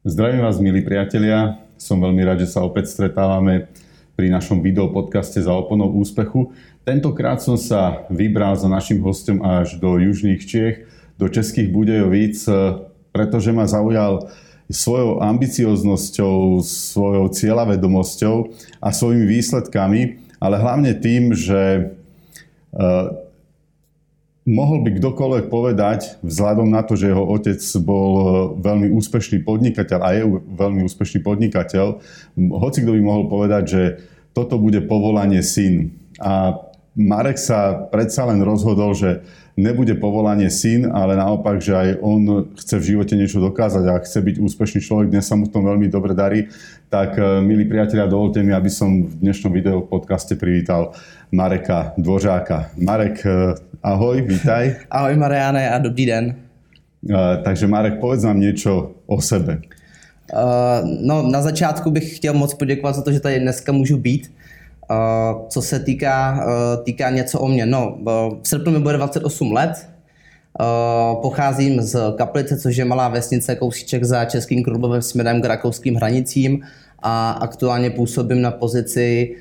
Zdravím 0.00 0.40
vás, 0.40 0.56
milí 0.56 0.80
priatelia. 0.80 1.60
Som 1.76 2.00
veľmi 2.00 2.24
rád, 2.24 2.40
že 2.40 2.56
sa 2.56 2.64
opäť 2.64 2.88
stretávame 2.88 3.68
pri 4.16 4.32
našom 4.32 4.64
videopodcaste 4.64 5.44
za 5.44 5.52
oponou 5.52 5.92
úspechu. 5.92 6.56
Tentokrát 6.88 7.44
som 7.44 7.60
sa 7.60 8.08
vybral 8.08 8.56
za 8.56 8.64
našim 8.64 8.96
hostom 9.04 9.44
až 9.44 9.76
do 9.76 10.00
južných 10.00 10.40
Čiech, 10.40 10.88
do 11.20 11.28
Českých 11.28 11.68
Budejovíc, 11.68 12.48
pretože 13.12 13.52
ma 13.52 13.68
zaujal 13.68 14.32
svojou 14.72 15.20
ambicioznosťou, 15.20 16.64
svojou 16.64 17.28
cieľavedomosťou 17.36 18.56
a 18.80 18.96
svojimi 18.96 19.28
výsledkami, 19.28 20.00
ale 20.40 20.56
hlavne 20.64 20.96
tým, 20.96 21.36
že 21.36 21.92
mohol 24.50 24.82
by 24.82 24.98
kdokoľvek 24.98 25.46
povedať, 25.46 26.18
vzhľadom 26.26 26.68
na 26.74 26.82
to, 26.82 26.98
že 26.98 27.14
jeho 27.14 27.22
otec 27.22 27.62
bol 27.86 28.10
e, 28.18 28.24
veľmi 28.58 28.88
úspešný 28.90 29.46
podnikateľ 29.46 29.98
a 30.02 30.10
je 30.18 30.22
veľmi 30.58 30.82
úspešný 30.90 31.22
podnikateľ, 31.22 31.86
hoci 32.50 32.78
kto 32.82 32.90
by 32.98 33.00
mohol 33.00 33.24
povedať, 33.30 33.62
že 33.70 33.82
toto 34.34 34.58
bude 34.58 34.82
povolanie 34.90 35.40
syn. 35.40 35.94
A 36.18 36.58
Marek 36.98 37.38
sa 37.38 37.86
predsa 37.88 38.26
len 38.26 38.42
rozhodol, 38.42 38.92
že 38.98 39.22
nebude 39.60 39.92
povolanie 40.00 40.48
syn, 40.48 40.88
ale 40.88 41.20
naopak, 41.20 41.60
že 41.60 41.76
aj 41.76 41.88
on 42.00 42.48
chce 42.56 42.80
v 42.80 42.88
živote 42.96 43.12
niečo 43.12 43.44
dokázať 43.44 43.84
a 43.84 44.00
chce 44.00 44.18
byť 44.24 44.36
úspešný 44.40 44.80
človek, 44.80 45.12
dnes 45.12 45.28
sa 45.28 45.36
mu 45.36 45.44
v 45.44 45.52
tom 45.52 45.68
veľmi 45.68 45.92
dobre 45.92 46.16
darí. 46.16 46.48
Tak, 46.88 47.20
e, 47.20 47.44
milí 47.44 47.68
priatelia, 47.68 48.08
dovolte 48.08 48.40
mi, 48.40 48.56
aby 48.56 48.72
som 48.72 49.04
v 49.04 49.12
dnešnom 49.20 49.52
videu 49.52 49.84
podcaste 49.84 50.34
privítal 50.40 50.96
Mareka 51.28 51.92
Dvořáka. 52.00 52.72
Marek, 52.80 53.20
e, 53.28 53.54
ahoj, 53.84 54.24
vítaj. 54.24 54.80
Ahoj 54.88 55.14
Mariane 55.20 55.68
a 55.68 55.76
dobrý 55.76 56.08
den. 56.08 56.24
Uh, 57.00 57.40
takže 57.44 57.66
Marek, 57.66 57.96
povedz 58.00 58.24
nám 58.24 58.40
něco 58.40 58.92
o 59.06 59.20
sebe. 59.20 59.60
Uh, 60.32 60.88
no, 61.00 61.22
na 61.30 61.42
začátku 61.42 61.90
bych 61.90 62.16
chtěl 62.16 62.34
moc 62.34 62.54
poděkovat 62.54 62.94
za 62.94 63.02
to, 63.02 63.12
že 63.12 63.20
tady 63.20 63.40
dneska 63.40 63.72
můžu 63.72 63.96
být. 63.96 64.32
Uh, 64.90 65.48
co 65.48 65.62
se 65.62 65.80
týká, 65.80 66.44
uh, 66.46 66.84
týká 66.84 67.10
něco 67.10 67.40
o 67.40 67.48
mě. 67.48 67.66
No, 67.66 67.98
v 68.42 68.48
srpnu 68.48 68.72
mi 68.72 68.78
bude 68.78 68.96
28 68.96 69.52
let, 69.52 69.88
pocházím 71.22 71.82
z 71.82 72.14
Kaplice, 72.16 72.58
což 72.58 72.76
je 72.76 72.84
malá 72.84 73.08
vesnice 73.08 73.56
kousíček 73.56 74.04
za 74.04 74.24
Českým 74.24 74.64
Krumlovem 74.64 75.02
směrem 75.02 75.42
k 75.42 75.44
rakouským 75.44 75.94
hranicím 75.94 76.60
a 77.02 77.30
aktuálně 77.30 77.90
působím 77.90 78.42
na 78.42 78.50
pozici 78.50 79.36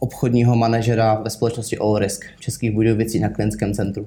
obchodního 0.00 0.56
manažera 0.56 1.14
ve 1.14 1.30
společnosti 1.30 1.78
Allrisk 1.78 2.24
v 2.36 2.40
Českých 2.40 2.72
Budějovicích 2.72 3.22
na 3.22 3.28
klientském 3.28 3.74
centru. 3.74 4.06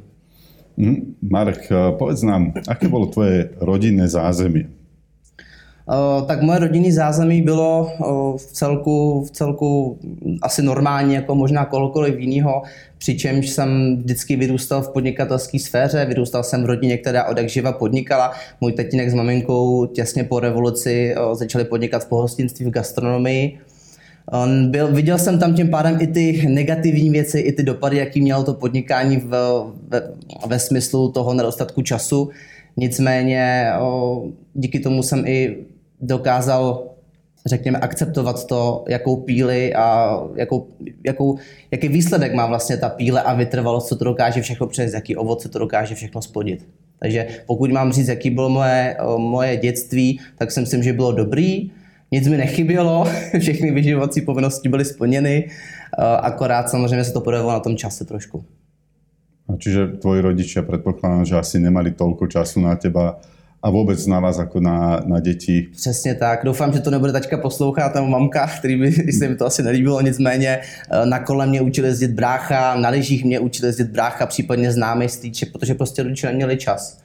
Mm, 0.77 1.15
Marek, 1.21 1.69
povedz 1.97 2.21
nám, 2.23 2.53
aké 2.67 2.87
bylo 2.87 3.05
tvoje 3.05 3.49
rodinné 3.59 4.07
zázemí? 4.07 4.65
Uh, 5.87 6.27
tak 6.27 6.41
moje 6.41 6.59
rodinný 6.59 6.91
zázemí 6.91 7.41
bylo 7.41 7.91
uh, 7.99 8.37
v 8.37 8.45
celku, 8.45 9.25
v 9.25 9.31
celku 9.31 9.99
asi 10.41 10.61
normální, 10.61 11.13
jako 11.13 11.35
možná 11.35 11.65
kohokoliv 11.65 12.19
jiného, 12.19 12.61
přičemž 12.97 13.49
jsem 13.49 13.97
vždycky 13.97 14.35
vyrůstal 14.35 14.81
v 14.81 14.89
podnikatelské 14.89 15.59
sféře, 15.59 16.05
vyrůstal 16.05 16.43
jsem 16.43 16.63
v 16.63 16.65
rodině, 16.65 16.97
která 16.97 17.23
od 17.23 17.37
živa 17.39 17.71
podnikala. 17.71 18.31
Můj 18.61 18.71
tatínek 18.71 19.09
s 19.09 19.13
maminkou 19.13 19.85
těsně 19.85 20.23
po 20.23 20.39
revoluci 20.39 21.15
uh, 21.15 21.35
začali 21.35 21.65
podnikat 21.65 22.03
v 22.03 22.09
pohostinství 22.09 22.65
v 22.65 22.69
gastronomii. 22.69 23.59
On 24.31 24.71
byl, 24.71 24.87
viděl 24.87 25.17
jsem 25.17 25.39
tam 25.39 25.53
tím 25.53 25.69
pádem 25.69 25.97
i 26.01 26.07
ty 26.07 26.47
negativní 26.47 27.09
věci, 27.09 27.39
i 27.39 27.51
ty 27.51 27.63
dopady, 27.63 27.97
jaký 27.97 28.21
mělo 28.21 28.43
to 28.43 28.53
podnikání 28.53 29.17
v, 29.17 29.29
ve, 29.87 30.01
ve 30.47 30.59
smyslu 30.59 31.11
toho 31.11 31.33
nedostatku 31.33 31.81
času. 31.81 32.29
Nicméně 32.77 33.71
díky 34.53 34.79
tomu 34.79 35.03
jsem 35.03 35.27
i 35.27 35.57
dokázal 36.07 36.95
řekněme, 37.45 37.79
akceptovat 37.79 38.47
to, 38.47 38.85
jakou 38.87 39.15
píli 39.15 39.73
a 39.73 40.19
jakou, 40.35 40.67
jakou, 41.05 41.37
jaký 41.71 41.87
výsledek 41.87 42.33
má 42.33 42.45
vlastně 42.45 42.77
ta 42.77 42.89
píle 42.89 43.21
a 43.21 43.33
vytrvalost, 43.33 43.87
co 43.87 43.95
to 43.95 44.05
dokáže 44.05 44.41
všechno 44.41 44.67
přes, 44.67 44.93
jaký 44.93 45.15
ovoce 45.15 45.49
to 45.49 45.59
dokáže 45.59 45.95
všechno 45.95 46.21
spodit. 46.21 46.67
Takže 46.99 47.27
pokud 47.45 47.71
mám 47.71 47.91
říct, 47.91 48.07
jaký 48.07 48.29
bylo 48.29 48.49
moje, 48.49 48.97
moje 49.17 49.57
dětství, 49.57 50.19
tak 50.37 50.51
si 50.51 50.59
myslím, 50.59 50.83
že 50.83 50.93
bylo 50.93 51.11
dobrý. 51.11 51.71
Nic 52.11 52.27
mi 52.27 52.37
nechybělo, 52.37 53.05
všechny 53.39 53.71
vyživovací 53.71 54.21
povinnosti 54.21 54.69
byly 54.69 54.85
splněny, 54.85 55.49
akorát 56.19 56.69
samozřejmě 56.69 57.03
se 57.03 57.13
to 57.13 57.21
podávalo 57.21 57.51
na 57.51 57.59
tom 57.59 57.77
čase 57.77 58.05
trošku. 58.05 58.43
A 59.45 59.61
čiže 59.61 60.01
tvoji 60.01 60.25
rodičia 60.25 60.65
predpokladám, 60.65 61.21
že 61.21 61.37
asi 61.37 61.61
nemali 61.61 61.93
toľko 61.93 62.25
času 62.25 62.65
na 62.65 62.73
teba 62.81 63.21
a 63.65 63.69
vůbec 63.69 64.07
na 64.07 64.19
vás 64.19 64.37
jako 64.37 64.59
na, 64.59 65.01
na 65.05 65.19
děti. 65.19 65.67
Přesně 65.75 66.15
tak. 66.15 66.39
Doufám, 66.43 66.73
že 66.73 66.79
to 66.79 66.91
nebude 66.91 67.11
tačka 67.11 67.37
poslouchat 67.37 67.95
nebo 67.95 68.07
mamka, 68.07 68.47
který 68.59 68.77
by 68.79 68.91
se 69.19 69.27
mi 69.27 69.35
to 69.35 69.45
asi 69.45 69.63
nelíbilo. 69.63 70.01
Nicméně 70.01 70.59
eh, 70.91 71.05
na 71.05 71.19
kole 71.19 71.47
mě 71.47 71.61
učil 71.61 71.85
jezdit 71.85 72.11
brácha, 72.11 72.75
na 72.75 72.89
lyžích 72.89 73.25
mě 73.25 73.39
učil 73.39 73.65
jezdit 73.65 73.87
brácha, 73.87 74.25
případně 74.25 74.71
známý 74.71 75.09
stýček, 75.09 75.51
protože 75.51 75.73
prostě 75.73 76.03
rodiče 76.03 76.27
neměli 76.27 76.57
čas. 76.57 76.97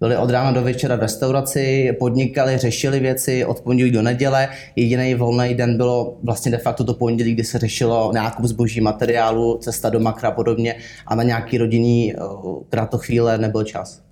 Byli 0.00 0.16
od 0.16 0.30
rána 0.30 0.52
do 0.52 0.62
večera 0.62 0.96
v 0.96 1.00
restauraci, 1.00 1.92
podnikali, 1.98 2.58
řešili 2.58 3.00
věci 3.00 3.44
od 3.44 3.60
pondělí 3.60 3.90
do 3.90 4.02
neděle. 4.02 4.48
Jediný 4.76 5.14
volný 5.14 5.54
den 5.54 5.76
bylo 5.76 6.18
vlastně 6.22 6.52
de 6.52 6.58
facto 6.58 6.84
to 6.84 6.94
pondělí, 6.94 7.34
kdy 7.34 7.44
se 7.44 7.58
řešilo 7.58 8.12
nákup 8.14 8.44
zboží 8.44 8.80
materiálu, 8.80 9.58
cesta 9.62 9.90
do 9.90 10.00
makra 10.00 10.28
a 10.28 10.32
podobně 10.32 10.74
a 11.06 11.14
na 11.14 11.22
nějaký 11.22 11.58
rodinný 11.58 12.14
eh, 12.14 12.18
kratochvíle 12.70 13.38
nebyl 13.38 13.64
čas. 13.64 14.05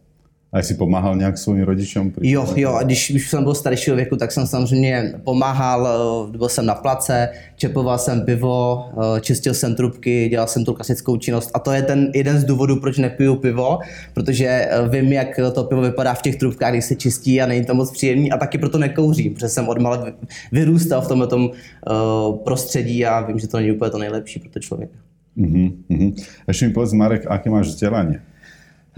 A 0.54 0.62
jsi 0.62 0.74
pomáhal 0.74 1.16
nějak 1.16 1.38
svým 1.38 1.62
rodičům? 1.62 2.12
Jo, 2.20 2.52
jo, 2.56 2.72
a 2.72 2.82
když 2.82 3.10
už 3.10 3.30
jsem 3.30 3.44
byl 3.44 3.54
staršího 3.54 3.96
věku, 3.96 4.16
tak 4.16 4.32
jsem 4.32 4.46
samozřejmě 4.46 5.14
pomáhal, 5.24 5.88
eh, 5.88 6.38
byl 6.38 6.48
jsem 6.48 6.66
na 6.66 6.74
place, 6.74 7.28
čepoval 7.56 7.98
jsem 7.98 8.24
pivo, 8.24 8.86
eh, 9.16 9.20
čistil 9.20 9.54
jsem 9.54 9.74
trubky, 9.74 10.28
dělal 10.28 10.46
jsem 10.46 10.64
tu 10.64 10.74
klasickou 10.74 11.16
činnost 11.16 11.50
a 11.54 11.58
to 11.58 11.72
je 11.72 11.82
ten 11.82 12.10
jeden 12.14 12.38
z 12.38 12.44
důvodů, 12.44 12.76
proč 12.76 12.98
nepiju 12.98 13.36
pivo, 13.36 13.78
protože 14.14 14.46
eh, 14.46 14.88
vím, 14.88 15.12
jak 15.12 15.40
to 15.54 15.64
pivo 15.64 15.80
vypadá 15.80 16.14
v 16.14 16.22
těch 16.22 16.36
trubkách, 16.36 16.72
když 16.72 16.84
se 16.84 16.94
čistí 16.94 17.42
a 17.42 17.46
není 17.46 17.64
to 17.64 17.74
moc 17.74 17.90
příjemný 17.90 18.32
a 18.32 18.36
taky 18.36 18.58
proto 18.58 18.78
nekouřím, 18.78 19.34
protože 19.34 19.48
jsem 19.48 19.68
odmala 19.68 20.06
vyrůstal 20.52 21.02
v 21.02 21.08
tomhle 21.08 21.28
prostředí 22.44 23.06
a 23.06 23.20
vím, 23.20 23.38
že 23.38 23.48
to 23.48 23.56
není 23.56 23.72
úplně 23.72 23.90
to 23.90 23.98
nejlepší 23.98 24.40
pro 24.40 24.50
to 24.50 24.58
člověka. 24.60 24.98
Uh-huh. 25.38 26.14
Ještě 26.48 26.66
mi 26.66 26.72
povedz, 26.72 26.92
Marek, 26.92 27.26
aké 27.26 27.50
máš 27.50 27.66
vzdělání? 27.66 28.16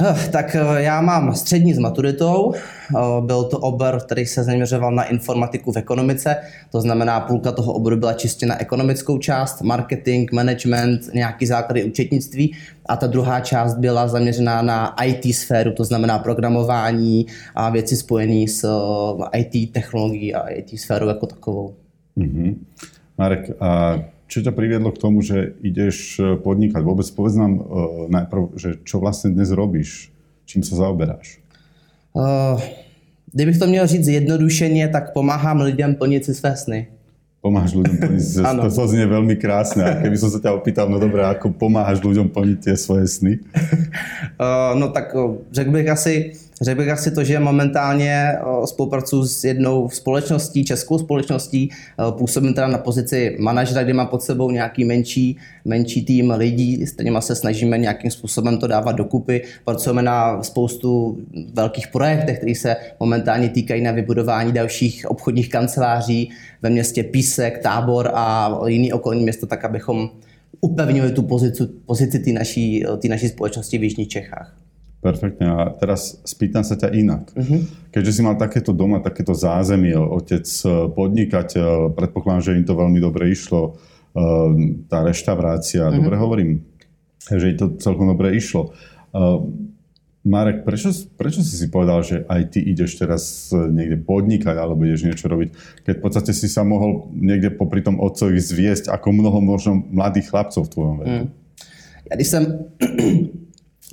Eh, 0.01 0.29
tak 0.31 0.55
eh, 0.55 0.83
já 0.83 1.01
mám 1.01 1.35
střední 1.35 1.75
s 1.75 1.79
maturitou. 1.79 2.55
Eh, 2.55 2.95
byl 3.21 3.45
to 3.45 3.59
obor, 3.59 4.01
který 4.05 4.27
se 4.27 4.45
zaměřoval 4.45 4.93
na 4.93 5.05
informatiku 5.05 5.73
v 5.73 5.77
ekonomice. 5.77 6.37
To 6.71 6.81
znamená, 6.81 7.21
půlka 7.21 7.53
toho 7.53 7.73
oboru 7.73 7.97
byla 7.97 8.13
čistě 8.13 8.47
na 8.47 8.61
ekonomickou 8.61 9.19
část, 9.19 9.63
marketing, 9.63 10.33
management, 10.33 11.01
nějaký 11.15 11.47
základy 11.47 11.85
účetnictví. 11.85 12.57
A 12.87 12.97
ta 12.97 13.07
druhá 13.07 13.41
část 13.41 13.75
byla 13.75 14.09
zaměřená 14.09 14.63
na 14.63 14.95
IT 15.05 15.35
sféru, 15.35 15.73
to 15.73 15.85
znamená 15.85 16.19
programování 16.19 17.27
a 17.55 17.71
věci 17.71 17.97
spojené 17.97 18.49
s 18.49 18.69
IT 19.37 19.73
technologií 19.73 20.35
a 20.35 20.49
IT 20.49 20.81
sférou 20.81 21.09
jako 21.09 21.27
takovou. 21.27 21.75
Mm-hmm. 22.19 22.55
Marek, 23.19 23.51
a 23.61 23.99
čo 24.27 24.43
ťa 24.43 24.53
priviedlo 24.53 24.91
k 24.91 24.99
tomu, 24.99 25.23
že 25.23 25.55
ideš 25.63 26.19
e, 26.19 26.35
podnikať? 26.35 26.83
Vôbec 26.83 27.07
povedz 27.15 27.39
nám 27.39 27.63
uh, 27.63 27.65
najprv, 28.11 28.59
že 28.59 28.69
čo 28.83 28.99
vlastne 28.99 29.31
dnes 29.31 29.55
robíš? 29.55 30.11
Čím 30.47 30.67
sa 30.67 30.79
zaoberáš? 30.79 31.39
Uh, 32.11 32.59
kdybych 33.33 33.59
to 33.59 33.67
měl 33.67 33.87
říct 33.87 34.05
zjednodušeně, 34.05 34.89
tak 34.89 35.13
pomáhám 35.13 35.61
lidem 35.61 35.95
plnit 35.95 36.25
si 36.25 36.35
své 36.35 36.57
sny. 36.57 36.87
Pomáháš 37.41 37.79
ľuďom 37.79 37.97
plniť 38.03 38.23
si 38.23 38.43
To 38.67 38.71
to 38.75 38.85
znie 38.91 39.07
veľmi 39.07 39.39
krásne. 39.39 39.87
A 39.87 40.03
keby 40.03 40.19
som 40.19 40.35
sa 40.35 40.43
ťa 40.43 40.51
opýtal, 40.51 40.91
no 40.91 40.99
dobré, 40.99 41.23
ako 41.23 41.55
pomáháš 41.55 42.03
ľuďom 42.03 42.27
plniť 42.35 42.59
tie 42.59 42.75
svoje 42.75 43.07
sny? 43.07 43.39
Uh, 44.35 44.75
no 44.75 44.91
tak 44.91 45.15
řekl 45.55 45.71
bych 45.71 45.87
asi, 45.87 46.15
Řekl 46.63 46.79
bych 46.79 46.89
asi 46.89 47.11
to, 47.11 47.25
že 47.25 47.39
momentálně 47.39 48.13
eh, 48.13 48.67
spolupracuji 48.67 49.27
s 49.27 49.45
jednou 49.45 49.89
společností, 49.89 50.65
českou 50.65 50.99
společností, 50.99 51.71
eh, 51.73 52.13
působím 52.19 52.55
teda 52.55 52.69
na 52.69 52.79
pozici 52.79 53.37
manažera, 53.41 53.83
kde 53.83 53.93
mám 53.93 54.07
pod 54.07 54.23
sebou 54.23 54.51
nějaký 54.51 54.85
menší, 54.85 55.37
menší 55.65 56.05
tým 56.05 56.31
lidí, 56.31 56.87
s 56.87 56.93
kterými 56.93 57.19
se 57.21 57.35
snažíme 57.35 57.79
nějakým 57.79 58.11
způsobem 58.11 58.59
to 58.59 58.67
dávat 58.67 58.93
dokupy. 58.93 59.43
Pracujeme 59.65 60.03
na 60.03 60.43
spoustu 60.43 61.19
velkých 61.55 61.89
projektech, 61.89 62.37
které 62.39 62.55
se 62.55 62.77
momentálně 63.01 63.49
týkají 63.49 63.83
na 63.83 63.93
vybudování 63.93 64.53
dalších 64.53 65.11
obchodních 65.11 65.49
kanceláří 65.49 66.31
ve 66.63 66.71
městě 66.71 67.03
Písek, 67.03 67.59
Tábor 67.59 68.11
a 68.15 68.59
jiný 68.67 68.93
okolní 68.93 69.23
město, 69.23 69.47
tak 69.47 69.65
abychom 69.65 70.11
upevnili 70.61 71.13
tu 71.13 71.23
pozici, 71.23 71.67
pozici 71.87 72.19
té 72.19 72.33
naší, 72.33 72.85
naší 73.09 73.29
společnosti 73.29 73.79
v 73.79 73.83
Jižních 73.83 74.09
Čechách. 74.09 74.66
Perfektne. 75.01 75.47
A 75.47 75.59
teraz 75.77 76.19
spýtam 76.25 76.65
sa 76.65 76.75
ťa 76.75 76.89
inak. 76.97 77.31
Uh-huh. 77.37 77.63
Keďže 77.93 78.13
si 78.19 78.21
mal 78.25 78.35
takéto 78.41 78.73
doma, 78.73 79.05
takéto 79.05 79.37
zázemie, 79.37 79.95
otec 79.95 80.45
eh, 80.45 80.71
podnikateľ, 80.91 81.93
predpokladám, 81.93 82.43
že 82.43 82.57
im 82.59 82.65
to 82.67 82.75
veľmi 82.75 82.99
dobre 82.99 83.31
išlo, 83.31 83.77
eh, 83.77 84.81
tá 84.89 85.05
reštaurácia, 85.05 85.87
uh-huh. 85.87 85.97
dobre 86.01 86.15
hovorím, 86.17 86.51
že 87.29 87.55
to 87.55 87.77
celkom 87.79 88.09
dobre 88.11 88.35
išlo. 88.35 88.73
Eh, 89.13 89.39
Marek, 90.27 90.67
prečo, 90.67 90.91
prečo 91.15 91.39
si 91.39 91.55
si 91.55 91.71
povedal, 91.71 92.03
že 92.03 92.27
aj 92.27 92.51
ty 92.51 92.59
ideš 92.59 92.99
teraz 92.99 93.55
niekde 93.55 94.03
podnikať 94.03 94.59
alebo 94.59 94.83
ideš 94.83 95.07
niečo 95.07 95.31
robiť, 95.31 95.55
keď 95.87 95.95
v 95.95 96.03
podstate 96.03 96.35
si 96.35 96.51
sa 96.51 96.67
mohol 96.67 97.15
niekde 97.15 97.55
popri 97.55 97.79
tom 97.79 98.03
otcovi 98.03 98.43
zviesť 98.43 98.91
ako 98.91 99.15
mnoho 99.15 99.39
možno 99.39 99.87
mladých 99.87 100.35
chlapcov 100.35 100.67
v 100.67 100.73
tvojom 100.75 100.97
veku? 100.99 101.19
Hmm. 101.31 101.47
Já 102.11 102.15
když 102.17 102.29
jsem, 102.29 102.59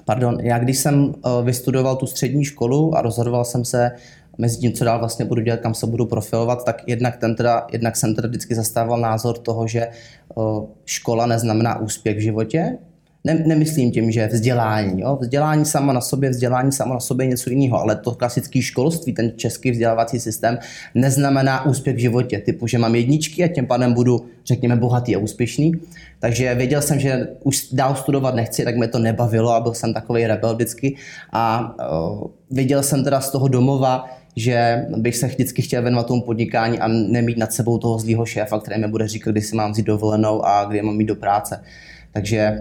pardon, 0.06 0.40
já 0.40 0.60
když 0.60 0.78
jsem 0.78 1.06
uh, 1.06 1.14
vystudoval 1.46 1.96
tu 1.96 2.08
střední 2.08 2.46
školu 2.46 2.96
a 2.96 3.02
rozhodoval 3.02 3.46
jsem 3.46 3.66
se 3.66 3.92
mezi 4.38 4.58
tím, 4.58 4.74
co 4.74 4.84
dál 4.84 5.00
vlastně 5.00 5.26
budu 5.26 5.42
dělat, 5.42 5.60
kam 5.60 5.74
se 5.74 5.88
budu 5.88 6.06
profilovat, 6.06 6.66
tak 6.66 6.84
jednak, 6.88 7.18
ten 7.18 7.36
teda, 7.36 7.68
jednak 7.72 7.96
jsem 7.96 8.16
teda 8.16 8.28
vždycky 8.28 8.56
zastával 8.56 9.00
názor 9.00 9.38
toho, 9.38 9.68
že 9.68 9.88
uh, 10.36 10.66
škola 10.86 11.26
neznamená 11.26 11.80
úspěch 11.80 12.18
v 12.18 12.22
životě, 12.22 12.78
ne, 13.24 13.44
nemyslím 13.46 13.92
tím, 13.92 14.12
že 14.12 14.28
vzdělání. 14.28 15.02
Jo? 15.02 15.18
Vzdělání 15.22 15.66
sama 15.66 15.94
na 15.94 16.02
sobě, 16.02 16.30
vzdělání 16.30 16.72
sama 16.72 16.94
na 16.94 17.00
sobě 17.00 17.26
je 17.26 17.30
něco 17.30 17.50
jiného, 17.50 17.80
ale 17.80 17.96
to 17.96 18.12
klasické 18.12 18.62
školství, 18.62 19.14
ten 19.14 19.32
český 19.36 19.72
vzdělávací 19.72 20.20
systém, 20.20 20.58
neznamená 20.96 21.66
úspěch 21.66 21.96
v 21.96 22.00
životě. 22.00 22.40
Typu, 22.40 22.68
že 22.68 22.78
mám 22.78 22.96
jedničky 22.96 23.44
a 23.44 23.48
tím 23.48 23.68
pádem 23.68 23.94
budu, 23.94 24.26
řekněme, 24.46 24.76
bohatý 24.76 25.16
a 25.16 25.20
úspěšný. 25.20 25.72
Takže 26.20 26.56
věděl 26.56 26.82
jsem, 26.82 27.00
že 27.00 27.28
už 27.44 27.68
dál 27.72 27.96
studovat 27.96 28.36
nechci, 28.36 28.64
tak 28.64 28.78
mě 28.78 28.88
to 28.88 29.00
nebavilo 29.00 29.52
a 29.54 29.60
byl 29.60 29.74
jsem 29.74 29.94
takový 29.94 30.28
rebel 30.28 30.56
vždycky. 30.56 30.96
A 31.32 31.76
uh, 32.12 32.28
viděl 32.52 32.84
jsem 32.84 33.04
teda 33.04 33.22
z 33.22 33.32
toho 33.32 33.48
domova, 33.48 34.06
že 34.36 34.86
bych 34.98 35.18
se 35.18 35.28
vždycky 35.28 35.62
chtěl 35.62 35.82
věnovat 35.82 36.08
tomu 36.08 36.22
podnikání 36.22 36.80
a 36.80 36.88
nemít 36.88 37.38
nad 37.38 37.54
sebou 37.54 37.78
toho 37.78 38.00
zlýho 38.00 38.26
šéfa, 38.26 38.60
který 38.60 38.82
mi 38.82 38.88
bude 38.88 39.08
říkat, 39.08 39.32
kdy 39.32 39.42
si 39.42 39.56
mám 39.56 39.72
vzít 39.72 39.86
dovolenou 39.86 40.46
a 40.46 40.66
kdy 40.66 40.82
mám 40.82 41.00
jít 41.00 41.06
do 41.06 41.16
práce. 41.16 41.64
Takže 42.12 42.58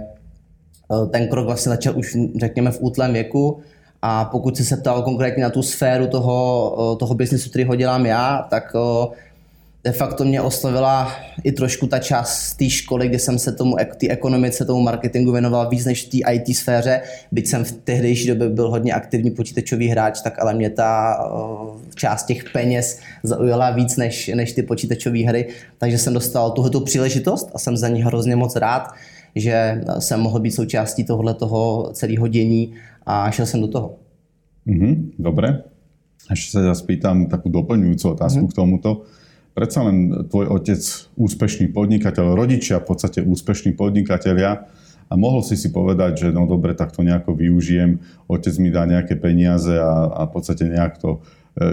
ten 1.10 1.28
krok 1.28 1.46
vlastně 1.46 1.70
začal 1.70 1.98
už, 1.98 2.16
řekněme, 2.40 2.70
v 2.70 2.78
útlém 2.80 3.12
věku. 3.12 3.60
A 4.02 4.24
pokud 4.24 4.56
se 4.56 4.76
ptal 4.76 5.02
konkrétně 5.02 5.42
na 5.42 5.50
tu 5.50 5.62
sféru 5.62 6.06
toho, 6.06 6.92
eh, 6.94 6.96
toho 6.96 7.14
biznesu, 7.14 7.50
který 7.50 7.64
ho 7.64 7.74
dělám 7.74 8.06
já, 8.06 8.46
tak 8.50 8.72
eh, 8.76 9.16
de 9.84 9.92
facto 9.92 10.24
mě 10.24 10.40
oslovila 10.40 11.12
i 11.44 11.52
trošku 11.52 11.86
ta 11.86 11.98
část 11.98 12.54
té 12.54 12.70
školy, 12.70 13.08
kde 13.08 13.18
jsem 13.18 13.38
se 13.38 13.52
tomu, 13.52 13.76
té 13.96 14.08
ekonomice, 14.08 14.64
tomu 14.64 14.80
marketingu 14.80 15.32
věnoval 15.32 15.68
víc 15.68 15.84
než 15.84 16.06
v 16.06 16.10
té 16.10 16.32
IT 16.32 16.56
sféře. 16.56 17.00
Byť 17.32 17.46
jsem 17.46 17.64
v 17.64 17.72
tehdejší 17.72 18.28
době 18.28 18.48
byl 18.48 18.70
hodně 18.70 18.92
aktivní 18.92 19.30
počítačový 19.30 19.88
hráč, 19.88 20.20
tak 20.20 20.38
ale 20.38 20.54
mě 20.54 20.70
ta 20.70 21.18
část 21.94 22.26
těch 22.26 22.44
peněz 22.52 22.98
zaujala 23.22 23.70
víc 23.70 23.96
než, 23.96 24.30
než 24.34 24.52
ty 24.52 24.62
počítačové 24.62 25.18
hry. 25.18 25.48
Takže 25.78 25.98
jsem 25.98 26.14
dostal 26.14 26.50
tuhletu 26.50 26.80
příležitost 26.80 27.50
a 27.54 27.58
jsem 27.58 27.76
za 27.76 27.88
ní 27.88 28.02
hrozně 28.02 28.36
moc 28.36 28.56
rád 28.56 28.82
že 29.34 29.84
jsem 29.98 30.20
mohl 30.20 30.40
být 30.40 30.50
součástí 30.50 31.04
tohle 31.04 31.34
toho 31.34 31.90
celého 31.92 32.28
dění 32.28 32.72
a 33.06 33.30
šel 33.30 33.46
jsem 33.46 33.60
do 33.60 33.68
toho. 33.68 33.94
Mm-hmm, 34.66 35.18
dobre. 35.18 35.66
Ešte 36.30 36.54
sa 36.54 36.60
ja 36.70 36.74
spýtam 36.74 37.26
takú 37.26 37.50
doplňujúcu 37.50 38.14
otázku 38.14 38.46
mm-hmm. 38.46 38.54
k 38.54 38.58
tomuto. 38.62 38.90
Predsa 39.52 39.84
len 39.84 40.28
tvoj 40.30 40.54
otec 40.54 40.80
úspešný 41.18 41.74
podnikateľ, 41.74 42.38
rodičia 42.38 42.78
v 42.78 42.94
podstate 42.94 43.20
úspešní 43.20 43.74
podnikatelia 43.74 44.70
a 45.10 45.14
mohol 45.18 45.44
si 45.44 45.60
si 45.60 45.68
povedať, 45.68 46.24
že 46.24 46.28
no 46.32 46.48
dobre, 46.48 46.72
tak 46.72 46.94
to 46.94 47.04
nejako 47.04 47.36
využijem, 47.36 48.00
otec 48.30 48.54
mi 48.56 48.72
dá 48.72 48.88
nejaké 48.88 49.18
peniaze 49.18 49.76
a, 49.76 50.08
a 50.08 50.20
v 50.24 50.30
podstate 50.30 50.72
nejak 50.72 50.96
to, 50.96 51.20
e, 51.58 51.68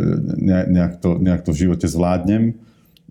nejak, 0.67 0.99
to, 0.99 1.21
nejak 1.21 1.41
to 1.45 1.55
v 1.55 1.61
živote 1.69 1.87
zvládnem. 1.87 2.57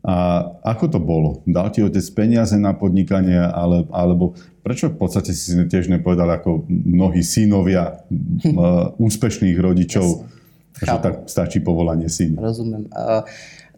A 0.04 0.46
ako 0.62 0.86
to 0.88 0.98
bolo? 1.02 1.42
Dal 1.42 1.74
ti 1.74 1.82
otec 1.82 2.04
peniaze 2.14 2.54
na 2.54 2.74
podnikanie, 2.74 3.38
ale, 3.38 3.82
alebo 3.90 4.38
prečo 4.62 4.94
v 4.94 4.96
podstate 5.00 5.34
si 5.34 5.58
tiež 5.66 5.90
nepovedal 5.90 6.28
ako 6.38 6.68
mnohí 6.68 7.24
synovia 7.24 7.98
uh, 8.06 8.94
úspešných 9.08 9.58
rodičov, 9.58 10.22
yes. 10.22 10.86
že 10.86 10.96
tak 11.02 11.14
stačí 11.26 11.58
povolanie 11.58 12.06
syn? 12.06 12.38
Rozumím. 12.38 12.86
Uh, 12.94 13.26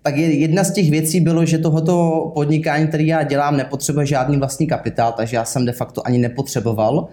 tak 0.02 0.16
jedna 0.16 0.64
z 0.64 0.72
těch 0.72 0.90
věcí 0.90 1.20
bylo, 1.20 1.44
že 1.44 1.58
tohoto 1.58 2.30
podnikání, 2.34 2.88
který 2.88 3.06
já 3.06 3.22
dělám, 3.22 3.56
nepotřebuje 3.56 4.06
žádný 4.06 4.36
vlastní 4.38 4.66
kapitál, 4.66 5.12
takže 5.12 5.36
já 5.36 5.44
jsem 5.44 5.64
de 5.64 5.72
facto 5.72 6.06
ani 6.06 6.18
nepotřeboval 6.18 7.08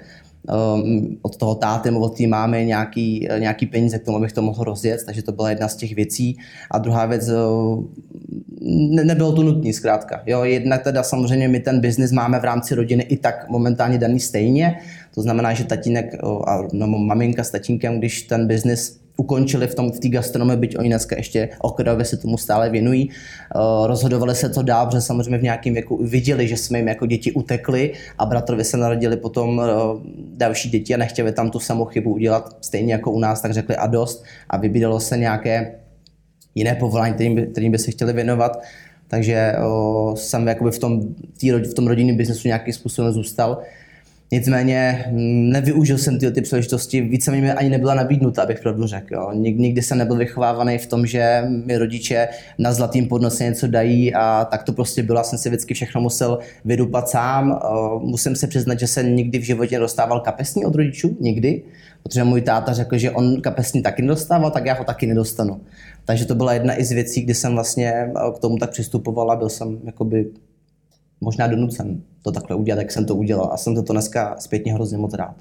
um, 0.75 1.17
od 1.21 1.35
toho 1.35 1.55
táty 1.55 1.91
nebo 1.91 1.99
od 1.99 2.17
té 2.17 2.27
mámy 2.27 2.65
nějaký, 2.65 3.27
nějaký 3.39 3.65
peníze 3.65 3.99
k 3.99 4.05
tomu, 4.05 4.17
abych 4.17 4.33
to 4.33 4.41
mohl 4.41 4.63
rozjet, 4.63 4.99
takže 5.05 5.23
to 5.23 5.31
byla 5.31 5.49
jedna 5.49 5.67
z 5.67 5.75
těch 5.75 5.95
věcí. 5.95 6.37
A 6.71 6.77
druhá 6.77 7.05
věc, 7.05 7.29
uh, 7.29 7.83
ne, 8.61 9.03
nebylo 9.03 9.31
to 9.31 9.43
nutné 9.43 9.73
zkrátka. 9.73 10.21
Jo, 10.25 10.43
jednak 10.43 10.83
teda 10.83 11.03
samozřejmě 11.03 11.47
my 11.47 11.59
ten 11.59 11.79
biznis 11.79 12.11
máme 12.11 12.39
v 12.39 12.43
rámci 12.43 12.75
rodiny 12.75 13.03
i 13.03 13.17
tak 13.17 13.49
momentálně 13.49 13.97
daný 13.97 14.19
stejně, 14.19 14.79
to 15.15 15.21
znamená, 15.21 15.53
že 15.53 15.63
tatínek 15.63 16.15
a 16.47 16.63
no, 16.73 16.87
maminka 16.87 17.43
s 17.43 17.51
tatínkem, 17.51 17.99
když 17.99 18.21
ten 18.21 18.47
biznis 18.47 18.99
ukončili 19.17 19.67
v 19.67 19.75
tom 19.75 19.91
v 19.91 19.99
té 19.99 20.09
gastronomii, 20.09 20.57
byť 20.57 20.77
oni 20.77 20.89
dneska 20.89 21.15
ještě 21.17 21.49
okrajově 21.59 22.05
se 22.05 22.17
tomu 22.17 22.37
stále 22.37 22.69
věnují. 22.69 23.09
Rozhodovali 23.85 24.35
se 24.35 24.49
to 24.49 24.61
dál, 24.61 24.85
protože 24.85 25.01
samozřejmě 25.01 25.37
v 25.37 25.43
nějakém 25.43 25.73
věku 25.73 26.03
viděli, 26.03 26.47
že 26.47 26.57
jsme 26.57 26.77
jim 26.77 26.87
jako 26.87 27.05
děti 27.05 27.31
utekli 27.31 27.93
a 28.17 28.25
bratrovi 28.25 28.63
se 28.63 28.77
narodili 28.77 29.17
potom 29.17 29.61
další 30.37 30.69
děti 30.69 30.93
a 30.93 30.97
nechtěli 30.97 31.31
tam 31.31 31.49
tu 31.49 31.59
samou 31.59 31.85
chybu 31.85 32.13
udělat, 32.13 32.57
stejně 32.61 32.93
jako 32.93 33.11
u 33.11 33.19
nás, 33.19 33.41
tak 33.41 33.53
řekli 33.53 33.75
a 33.75 33.87
dost 33.87 34.23
a 34.49 34.57
vybídalo 34.57 34.99
se 34.99 35.17
nějaké 35.17 35.75
jiné 36.55 36.75
povolání, 36.75 37.13
kterým 37.13 37.35
by, 37.35 37.47
kterým 37.47 37.71
by 37.71 37.79
se 37.79 37.91
chtěli 37.91 38.13
věnovat. 38.13 38.61
Takže 39.07 39.53
o, 39.65 40.13
jsem 40.17 40.47
jakoby 40.47 40.71
v 40.71 40.79
tom, 40.79 41.15
tý, 41.39 41.51
v 41.51 41.73
tom 41.73 41.87
rodinném 41.87 42.17
biznesu 42.17 42.47
nějakým 42.47 42.73
způsobem 42.73 43.13
zůstal. 43.13 43.61
Nicméně 44.31 45.05
mm, 45.11 45.49
nevyužil 45.49 45.97
jsem 45.97 46.19
ty, 46.19 46.31
ty 46.31 46.41
příležitosti, 46.41 47.01
více 47.01 47.31
mi 47.31 47.51
ani 47.51 47.69
nebyla 47.69 47.93
nabídnuta, 47.93 48.43
abych 48.43 48.59
pravdu 48.59 48.87
řekl. 48.87 49.13
Jo. 49.13 49.31
Nikdy 49.33 49.81
jsem 49.81 49.97
nebyl 49.97 50.15
vychovávaný 50.15 50.77
v 50.77 50.85
tom, 50.85 51.05
že 51.05 51.43
mi 51.65 51.77
rodiče 51.77 52.27
na 52.57 52.73
zlatým 52.73 53.07
podnose 53.07 53.43
něco 53.43 53.67
dají 53.67 54.13
a 54.13 54.47
tak 54.51 54.63
to 54.63 54.73
prostě 54.73 55.03
bylo. 55.03 55.19
Já 55.19 55.23
jsem 55.23 55.39
si 55.39 55.49
vždycky 55.49 55.73
všechno 55.73 56.01
musel 56.01 56.39
vydupat 56.65 57.09
sám. 57.09 57.59
Musím 57.99 58.35
se 58.35 58.47
přiznat, 58.47 58.79
že 58.79 58.87
jsem 58.87 59.15
nikdy 59.15 59.39
v 59.39 59.43
životě 59.43 59.75
nedostával 59.75 60.19
kapesní 60.19 60.65
od 60.65 60.75
rodičů, 60.75 61.17
nikdy, 61.19 61.63
protože 62.03 62.23
můj 62.23 62.41
táta 62.41 62.73
řekl, 62.73 62.97
že 62.97 63.11
on 63.11 63.41
kapesní 63.41 63.81
taky 63.81 64.01
nedostával, 64.01 64.51
tak 64.51 64.65
já 64.65 64.73
ho 64.73 64.83
taky 64.83 65.07
nedostanu. 65.07 65.61
Takže 66.05 66.25
to 66.25 66.35
byla 66.35 66.53
jedna 66.53 66.79
i 66.79 66.85
z 66.85 66.91
věcí, 66.91 67.21
kdy 67.21 67.33
jsem 67.33 67.53
vlastně 67.53 68.11
k 68.35 68.39
tomu 68.39 68.57
tak 68.57 68.69
přistupoval 68.69 69.31
a 69.31 69.35
byl 69.35 69.49
jsem 69.49 69.79
jakoby 69.83 70.25
možná 71.21 71.47
donucen 71.47 72.01
to 72.27 72.31
takhle 72.31 72.55
udělat, 72.55 72.79
jak 72.79 72.91
jsem 72.91 73.05
to 73.05 73.15
udělal. 73.15 73.49
A 73.53 73.57
jsem 73.57 73.75
to 73.75 73.93
dneska 73.93 74.35
zpětně 74.39 74.73
hrozně 74.73 74.97
moc 74.97 75.13
rád. 75.13 75.35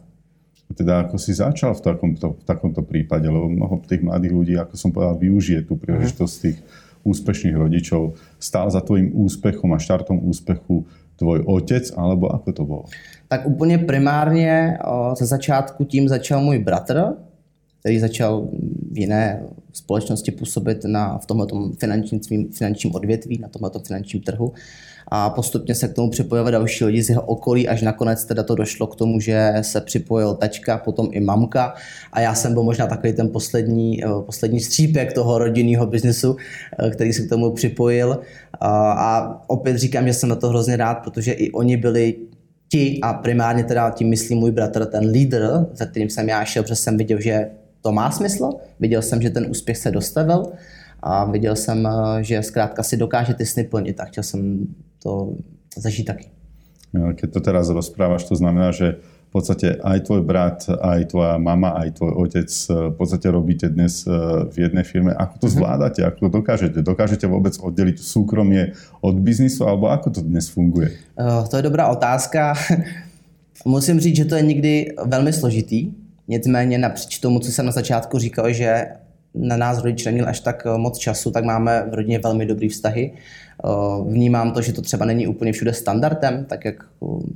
Teda 0.74 1.06
ako 1.06 1.18
si 1.18 1.30
začal 1.30 1.74
v 1.78 1.80
takomto, 1.80 2.36
v 2.42 2.44
takomto 2.44 2.82
prípade, 2.82 3.24
lebo 3.30 3.48
mnoho 3.48 3.80
tých 3.86 4.02
mladých 4.02 4.32
ľudí, 4.34 4.54
ako 4.58 4.74
som 4.74 4.90
povedal, 4.90 5.14
využije 5.14 5.62
tú 5.62 5.78
príležitosť 5.78 6.34
tých 6.42 6.58
úspešných 7.06 7.54
rodičov. 7.54 8.18
Stál 8.42 8.66
za 8.70 8.82
tvojím 8.82 9.14
úspechom 9.14 9.72
a 9.72 9.78
štartom 9.78 10.18
úspechu 10.26 10.84
tvoj 11.16 11.46
otec, 11.46 11.94
alebo 11.96 12.28
ako 12.34 12.50
to 12.52 12.62
bolo? 12.66 12.84
Tak 13.28 13.46
úplně 13.46 13.78
primárně 13.78 14.78
ze 15.18 15.26
začátku 15.26 15.84
tím 15.84 16.08
začal 16.08 16.40
můj 16.40 16.58
bratr, 16.58 17.14
který 17.80 17.98
začal 17.98 18.48
v 18.92 18.98
jiné 18.98 19.42
společnosti 19.72 20.30
působit 20.30 20.84
na, 20.84 21.18
v 21.18 21.26
tomto 21.26 21.70
finančním, 21.78 22.50
finančním 22.52 22.94
odvětví, 22.94 23.38
na 23.38 23.48
tomto 23.48 23.78
finančním 23.78 24.22
trhu 24.22 24.52
a 25.08 25.30
postupně 25.30 25.74
se 25.74 25.88
k 25.88 25.94
tomu 25.94 26.10
připojovali 26.10 26.52
další 26.52 26.84
lidi 26.84 27.02
z 27.02 27.08
jeho 27.08 27.22
okolí, 27.22 27.68
až 27.68 27.82
nakonec 27.82 28.24
teda 28.24 28.42
to 28.42 28.54
došlo 28.54 28.86
k 28.86 28.96
tomu, 28.96 29.20
že 29.20 29.52
se 29.62 29.80
připojil 29.80 30.34
tačka, 30.34 30.78
potom 30.78 31.08
i 31.12 31.20
mamka. 31.20 31.74
A 32.12 32.20
já 32.20 32.34
jsem 32.34 32.54
byl 32.54 32.62
možná 32.62 32.86
takový 32.86 33.12
ten 33.12 33.28
poslední, 33.28 34.04
eh, 34.04 34.08
poslední 34.26 34.60
střípek 34.60 35.12
toho 35.12 35.38
rodinného 35.38 35.86
biznesu, 35.86 36.36
eh, 36.78 36.90
který 36.90 37.12
se 37.12 37.22
k 37.22 37.28
tomu 37.28 37.50
připojil. 37.50 38.18
A 38.60 39.42
opět 39.46 39.76
říkám, 39.76 40.06
že 40.06 40.14
jsem 40.14 40.28
na 40.28 40.36
to 40.36 40.48
hrozně 40.48 40.76
rád, 40.76 40.94
protože 40.94 41.32
i 41.32 41.50
oni 41.52 41.76
byli 41.76 42.14
ti 42.68 42.98
a 43.02 43.12
primárně 43.12 43.64
teda 43.64 43.90
tím 43.90 44.08
myslím 44.08 44.38
můj 44.38 44.50
bratr, 44.50 44.86
ten 44.86 45.04
lídr, 45.04 45.66
za 45.72 45.86
kterým 45.86 46.10
jsem 46.10 46.28
já 46.28 46.44
šel, 46.44 46.62
protože 46.62 46.74
jsem 46.74 46.96
viděl, 46.96 47.20
že 47.20 47.50
to 47.80 47.92
má 47.92 48.10
smysl, 48.10 48.50
viděl 48.80 49.02
jsem, 49.02 49.22
že 49.22 49.30
ten 49.30 49.46
úspěch 49.50 49.76
se 49.76 49.90
dostavil. 49.90 50.52
A 51.02 51.24
viděl 51.24 51.56
jsem, 51.56 51.86
eh, 51.86 52.24
že 52.24 52.42
zkrátka 52.42 52.82
si 52.82 52.96
dokáže 52.96 53.34
ty 53.34 53.46
sny 53.46 53.64
plnit. 53.64 54.00
A 54.00 54.04
chtěl 54.04 54.22
jsem 54.22 54.66
to 55.06 55.38
zažít 55.78 56.06
taky. 56.06 56.26
Keď 56.96 57.28
to 57.30 57.40
teraz 57.40 57.70
rozprávaš, 57.70 58.24
to 58.24 58.34
znamená, 58.34 58.72
že 58.72 58.98
v 59.26 59.30
podstate 59.34 59.76
aj 59.84 60.08
tvoj 60.08 60.22
brat, 60.24 60.64
aj 60.70 61.12
tvoja 61.12 61.36
mama, 61.36 61.76
aj 61.76 62.00
tvoj 62.00 62.12
otec 62.24 62.48
eh, 62.48 62.72
v 62.90 62.94
podstate 62.96 63.26
robíte 63.28 63.66
dnes 63.68 64.06
eh, 64.06 64.10
v 64.48 64.56
jednej 64.66 64.82
firme. 64.82 65.12
Ako 65.12 65.38
to 65.38 65.46
mhm. 65.46 65.54
zvládate? 65.54 66.00
Ako 66.02 66.18
to 66.26 66.28
dokážete? 66.40 66.78
Dokážete 66.82 67.26
vôbec 67.28 67.54
oddeliť 67.54 68.00
súkromie 68.00 68.74
od 69.04 69.14
biznisu? 69.20 69.68
Alebo 69.68 69.92
ako 69.92 70.18
to 70.18 70.20
dnes 70.24 70.48
funguje? 70.48 70.96
To 71.20 71.54
je 71.54 71.62
dobrá 71.62 71.86
otázka. 71.92 72.54
Musím 73.66 74.00
říct, 74.00 74.16
že 74.16 74.24
to 74.24 74.34
je 74.34 74.42
někdy 74.42 74.94
velmi 75.04 75.32
složitý. 75.32 75.92
Nicméně 76.28 76.78
napříč 76.78 77.18
tomu, 77.18 77.38
co 77.38 77.52
jsem 77.52 77.66
na 77.66 77.72
začátku 77.72 78.18
říkal, 78.18 78.52
že 78.52 78.86
na 79.34 79.56
nás 79.56 79.82
rodiče 79.82 80.08
neměl 80.08 80.28
až 80.28 80.40
tak 80.40 80.66
moc 80.76 80.98
času, 80.98 81.30
tak 81.30 81.44
máme 81.44 81.86
v 81.90 81.94
rodině 81.94 82.18
velmi 82.18 82.46
dobrý 82.46 82.68
vztahy. 82.68 83.12
Vnímám 84.08 84.52
to, 84.52 84.62
že 84.62 84.72
to 84.72 84.82
třeba 84.82 85.04
není 85.04 85.26
úplně 85.26 85.52
všude 85.52 85.72
standardem, 85.72 86.44
tak 86.44 86.64
jak 86.64 86.74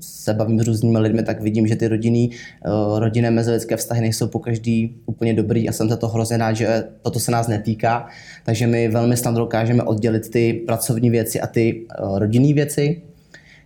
se 0.01 0.35
bavím 0.35 0.61
s 0.61 0.67
různými 0.67 0.99
lidmi, 0.99 1.23
tak 1.23 1.43
vidím, 1.43 1.67
že 1.67 1.77
ty 1.77 1.89
rodinný, 1.89 2.31
rodinné 2.99 3.31
mezilidské 3.31 3.77
vztahy 3.77 4.01
nejsou 4.01 4.27
po 4.27 4.39
každý 4.39 4.97
úplně 5.07 5.35
dobrý 5.35 5.69
a 5.69 5.73
jsem 5.73 5.89
za 5.89 5.97
to 5.97 6.09
hrozně 6.09 6.37
rád, 6.37 6.53
že 6.53 6.85
toto 7.03 7.21
se 7.21 7.31
nás 7.31 7.49
netýká, 7.49 8.07
takže 8.45 8.67
my 8.67 8.89
velmi 8.89 9.17
snadno 9.17 9.41
dokážeme 9.41 9.83
oddělit 9.83 10.31
ty 10.31 10.53
pracovní 10.67 11.11
věci 11.11 11.41
a 11.41 11.47
ty 11.47 11.87
rodinné 12.15 12.55
věci. 12.55 13.03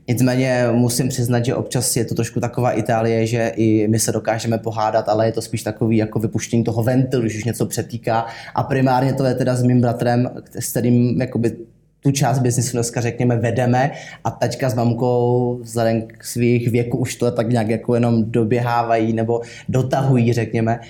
Nicméně 0.08 0.64
musím 0.72 1.08
přiznat, 1.08 1.44
že 1.44 1.54
občas 1.54 1.96
je 1.96 2.04
to 2.04 2.14
trošku 2.14 2.40
taková 2.40 2.72
Itálie, 2.72 3.26
že 3.26 3.52
i 3.56 3.88
my 3.88 3.98
se 3.98 4.12
dokážeme 4.12 4.58
pohádat, 4.58 5.08
ale 5.08 5.26
je 5.26 5.32
to 5.32 5.42
spíš 5.42 5.62
takový 5.62 5.96
jako 5.96 6.18
vypuštění 6.18 6.64
toho 6.64 6.82
ventilu, 6.82 7.22
když 7.22 7.36
už 7.36 7.44
něco 7.44 7.66
přetýká. 7.66 8.26
A 8.54 8.62
primárně 8.62 9.12
to 9.12 9.24
je 9.24 9.34
teda 9.34 9.56
s 9.56 9.62
mým 9.62 9.80
bratrem, 9.80 10.30
s 10.58 10.70
kterým 10.70 11.20
jakoby 11.20 11.56
tu 12.04 12.10
část 12.10 12.38
biznisu 12.38 12.72
dneska 12.72 13.00
řekněme 13.00 13.36
vedeme 13.36 13.90
a 14.24 14.30
taťka 14.30 14.70
s 14.70 14.74
mamkou 14.74 15.58
vzhledem 15.62 16.02
k 16.02 16.24
svých 16.24 16.68
věku 16.68 16.98
už 16.98 17.16
to 17.16 17.30
tak 17.30 17.48
nějak 17.48 17.68
jako 17.68 17.94
jenom 17.94 18.24
doběhávají 18.30 19.12
nebo 19.12 19.40
dotahují, 19.68 20.32
řekněme 20.32 20.80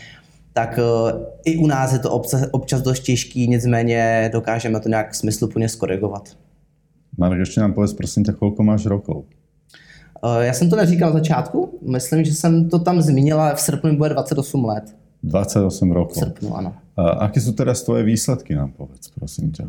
tak 0.53 0.79
uh, 0.79 1.21
i 1.45 1.57
u 1.57 1.67
nás 1.67 1.93
je 1.93 1.99
to 1.99 2.11
občas, 2.11 2.45
občas 2.51 2.83
dost 2.83 3.01
těžký, 3.01 3.49
nicméně 3.49 4.31
dokážeme 4.33 4.81
to 4.81 4.89
nějak 4.89 5.15
smysluplně 5.15 5.69
skorigovat. 5.69 6.29
Marek, 7.19 7.39
ještě 7.39 7.61
nám 7.61 7.73
povedz, 7.73 7.93
prosím 7.93 8.25
tě, 8.25 8.33
kolik 8.33 8.59
máš 8.59 8.87
rokov? 8.87 9.25
Uh, 10.25 10.41
já 10.41 10.53
jsem 10.53 10.71
to 10.71 10.77
neříkal 10.77 11.09
na 11.09 11.19
začátku, 11.19 11.79
myslím, 11.91 12.25
že 12.25 12.35
jsem 12.35 12.69
to 12.69 12.79
tam 12.79 13.03
zmínila, 13.03 13.55
v 13.55 13.61
srpnu 13.61 13.97
bude 13.97 14.09
28 14.11 14.65
let. 14.65 14.97
28 15.23 15.93
rokov. 15.93 16.17
V 16.17 16.19
srpnu, 16.19 16.57
ano. 16.57 16.75
Uh, 16.99 17.23
aké 17.23 17.41
jsou 17.41 17.53
teda 17.53 17.75
tvoje 17.75 18.03
výsledky, 18.03 18.55
nám 18.55 18.73
povedz, 18.73 19.09
prosím 19.15 19.53
tě. 19.53 19.65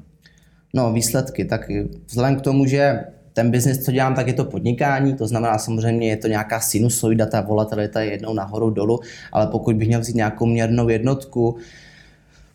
No, 0.75 0.93
výsledky, 0.93 1.45
tak 1.45 1.71
vzhledem 2.07 2.35
k 2.35 2.41
tomu, 2.41 2.65
že 2.65 3.03
ten 3.33 3.51
biznis, 3.51 3.83
co 3.83 3.91
dělám, 3.91 4.15
tak 4.15 4.27
je 4.27 4.33
to 4.33 4.45
podnikání, 4.45 5.13
to 5.13 5.27
znamená 5.27 5.57
samozřejmě 5.57 6.09
je 6.09 6.17
to 6.17 6.27
nějaká 6.27 6.59
sinusoida, 6.59 7.25
ta 7.25 7.41
volatilita 7.41 8.01
je 8.01 8.11
jednou 8.11 8.33
nahoru 8.33 8.69
dolů, 8.69 8.99
ale 9.31 9.47
pokud 9.47 9.75
bych 9.75 9.87
měl 9.87 9.99
vzít 9.99 10.15
nějakou 10.15 10.45
měrnou 10.45 10.89
jednotku, 10.89 11.57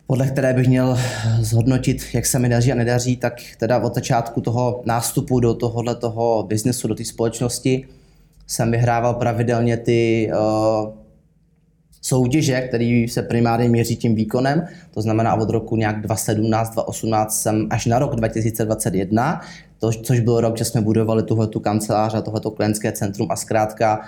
podle 0.07 0.27
které 0.27 0.53
bych 0.53 0.67
měl 0.67 0.97
zhodnotit, 1.39 2.03
jak 2.13 2.25
se 2.25 2.39
mi 2.39 2.49
daří 2.49 2.71
a 2.71 2.75
nedaří, 2.75 3.17
tak 3.17 3.33
teda 3.57 3.79
od 3.79 3.95
začátku 3.95 4.41
toho 4.41 4.81
nástupu 4.85 5.39
do 5.39 5.53
tohohle 5.53 5.95
toho 5.95 6.43
biznesu, 6.43 6.87
do 6.87 6.95
té 6.95 7.05
společnosti 7.05 7.87
jsem 8.47 8.71
vyhrával 8.71 9.13
pravidelně 9.13 9.77
ty 9.77 10.31
uh, 10.33 11.00
soutěže, 12.01 12.61
které 12.61 13.05
se 13.09 13.21
primárně 13.21 13.69
měří 13.69 13.95
tím 13.95 14.15
výkonem, 14.15 14.67
to 14.93 15.01
znamená 15.01 15.35
od 15.35 15.49
roku 15.49 15.75
nějak 15.75 16.01
2017, 16.01 16.73
2018 16.73 17.41
jsem 17.41 17.67
až 17.69 17.85
na 17.85 17.99
rok 17.99 18.15
2021, 18.15 19.41
to, 19.79 19.91
což 19.91 20.19
byl 20.19 20.41
rok, 20.41 20.57
že 20.57 20.65
jsme 20.65 20.81
budovali 20.81 21.23
tuhletu 21.23 21.59
kancelář 21.59 22.13
a 22.13 22.21
tohleto 22.21 22.51
klientské 22.51 22.91
centrum 22.91 23.27
a 23.31 23.35
zkrátka 23.35 24.01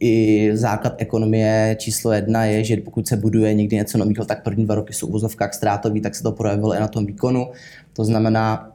i 0.00 0.50
základ 0.54 0.94
ekonomie 0.98 1.76
číslo 1.78 2.12
jedna 2.12 2.44
je, 2.44 2.64
že 2.64 2.76
pokud 2.76 3.08
se 3.08 3.16
buduje 3.16 3.54
někdy 3.54 3.76
něco 3.76 3.98
nového, 3.98 4.24
tak 4.24 4.42
první 4.42 4.64
dva 4.64 4.74
roky 4.74 4.92
jsou 4.92 5.06
uvozovkách 5.06 5.54
ztrátový, 5.54 6.00
tak 6.00 6.14
se 6.14 6.22
to 6.22 6.32
projevilo 6.32 6.74
i 6.74 6.80
na 6.80 6.88
tom 6.88 7.06
výkonu. 7.06 7.46
To 7.92 8.04
znamená, 8.04 8.72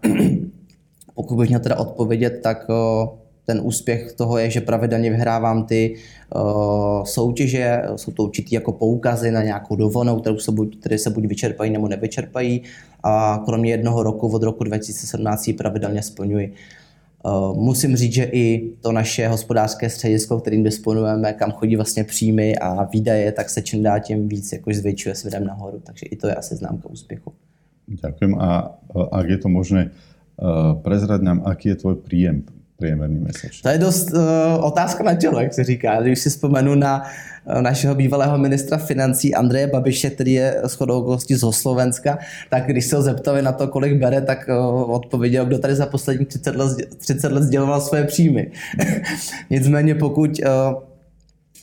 pokud 1.15 1.35
bych 1.35 1.49
měl 1.49 1.59
teda 1.59 1.75
odpovědět, 1.75 2.39
tak 2.43 2.67
ten 3.47 3.59
úspěch 3.63 4.13
toho 4.13 4.37
je, 4.37 4.49
že 4.49 4.61
pravidelně 4.61 5.09
vyhrávám 5.09 5.65
ty 5.65 5.95
uh, 6.35 7.03
soutěže, 7.03 7.81
jsou 7.95 8.11
to 8.11 8.23
určitý 8.23 8.55
jako 8.55 8.71
poukazy 8.71 9.31
na 9.31 9.43
nějakou 9.43 9.75
dovolenou, 9.75 10.19
které 10.19 10.39
se, 10.39 10.51
buď, 10.51 10.79
které 10.79 10.97
se 10.97 11.09
buď 11.09 11.25
vyčerpají 11.25 11.71
nebo 11.71 11.87
nevyčerpají 11.87 12.61
a 13.03 13.41
kromě 13.45 13.71
jednoho 13.71 14.03
roku 14.03 14.27
od 14.27 14.43
roku 14.43 14.63
2017 14.63 15.47
ji 15.47 15.53
pravidelně 15.53 16.01
splňuji. 16.01 16.53
Uh, 17.25 17.57
musím 17.57 17.95
říct, 17.95 18.13
že 18.13 18.23
i 18.23 18.71
to 18.81 18.91
naše 18.91 19.27
hospodářské 19.27 19.89
středisko, 19.89 20.39
kterým 20.39 20.63
disponujeme, 20.63 21.33
kam 21.33 21.51
chodí 21.51 21.75
vlastně 21.75 22.03
příjmy 22.03 22.57
a 22.57 22.83
výdaje, 22.83 23.31
tak 23.31 23.49
se 23.49 23.61
čím 23.61 23.83
dál 23.83 23.99
tím 23.99 24.27
víc 24.27 24.51
jakož 24.51 24.75
zvětšuje 24.75 25.15
svědem 25.15 25.43
nahoru. 25.45 25.79
Takže 25.83 26.05
i 26.05 26.15
to 26.15 26.27
je 26.27 26.35
asi 26.35 26.55
známka 26.55 26.89
úspěchu. 26.89 27.33
Ďakujem. 27.87 28.35
A 28.39 28.75
ak 29.11 29.29
je 29.29 29.37
to 29.37 29.49
možné, 29.49 29.91
prezrať 30.83 31.21
nám, 31.21 31.41
aký 31.47 31.71
je 31.71 31.75
tvoj 31.75 31.95
príjem 32.03 32.43
priemerný 32.77 33.19
mesačně? 33.19 33.61
To 33.63 33.69
je 33.69 33.77
dost 33.77 34.13
uh, 34.13 34.21
otázka 34.65 35.03
na 35.03 35.15
tělo, 35.15 35.39
jak 35.39 35.53
se 35.53 35.63
říká. 35.63 36.01
Když 36.01 36.19
si 36.19 36.29
vzpomenu 36.29 36.75
na 36.75 37.03
uh, 37.45 37.61
našeho 37.61 37.95
bývalého 37.95 38.37
ministra 38.37 38.77
financí 38.77 39.35
Andreje 39.35 39.67
Babiše, 39.67 40.09
který 40.09 40.33
je 40.33 40.61
shodou 40.65 40.99
okolností 40.99 41.35
z 41.35 41.51
Slovenska, 41.51 42.17
tak 42.49 42.65
když 42.65 42.85
se 42.85 42.95
ho 42.95 43.01
zeptali 43.01 43.41
na 43.41 43.51
to, 43.51 43.67
kolik 43.67 43.99
bere, 43.99 44.21
tak 44.21 44.49
uh, 44.49 44.91
odpověděl, 44.91 45.45
kdo 45.45 45.59
tady 45.59 45.75
za 45.75 45.85
poslední 45.85 46.25
30 46.25 46.55
let, 46.55 46.77
30 46.97 47.31
let 47.31 47.43
sděloval 47.43 47.81
své 47.81 48.03
příjmy. 48.03 48.51
Nicméně 49.49 49.95
pokud 49.95 50.39
uh, 50.39 50.86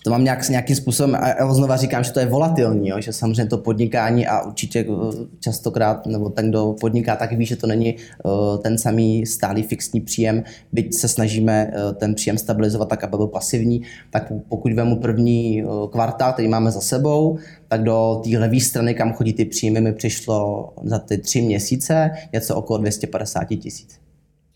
to 0.05 0.11
mám 0.11 0.25
nějak, 0.25 0.49
nějakým 0.49 0.77
způsobem, 0.77 1.15
a 1.15 1.29
já 1.29 1.55
znova 1.55 1.77
říkám, 1.77 2.05
že 2.05 2.13
to 2.13 2.21
je 2.21 2.27
volatilní, 2.27 2.89
jo, 2.89 3.01
že 3.01 3.13
samozřejmě 3.13 3.47
to 3.47 3.59
podnikání 3.59 4.27
a 4.27 4.43
určitě 4.43 4.81
eh, 4.81 5.27
častokrát, 5.41 6.07
nebo 6.07 6.29
ten, 6.29 6.51
kdo 6.51 6.77
podniká, 6.81 7.17
tak 7.17 7.33
ví, 7.33 7.47
že 7.47 7.57
to 7.57 7.67
není 7.67 7.97
uh, 8.25 8.59
ten 8.63 8.79
samý 8.79 9.27
stálý 9.27 9.63
fixní 9.63 10.01
příjem, 10.01 10.45
byť 10.73 10.95
se 10.95 11.09
snažíme 11.09 11.73
uh, 11.75 11.95
ten 11.95 12.15
příjem 12.15 12.39
stabilizovat 12.39 12.89
tak, 12.89 13.05
aby 13.05 13.17
byl 13.17 13.27
pasivní, 13.27 13.83
tak 14.11 14.33
pokud 14.49 14.73
vemu 14.73 14.97
první 14.97 15.65
kvartál, 15.91 16.33
který 16.33 16.49
máme 16.49 16.71
za 16.71 16.81
sebou, 16.81 17.39
tak 17.69 17.83
do 17.83 18.21
té 18.25 18.39
levé 18.39 18.61
strany, 18.61 18.95
kam 18.95 19.13
chodí 19.13 19.33
ty 19.33 19.45
příjmy, 19.45 19.81
mi 19.81 19.93
přišlo 19.93 20.69
za 20.85 20.99
ty 20.99 21.19
tři 21.19 21.43
měsíce 21.43 22.11
něco 22.33 22.57
okolo 22.57 22.79
250 22.79 23.45
tisíc. 23.45 23.99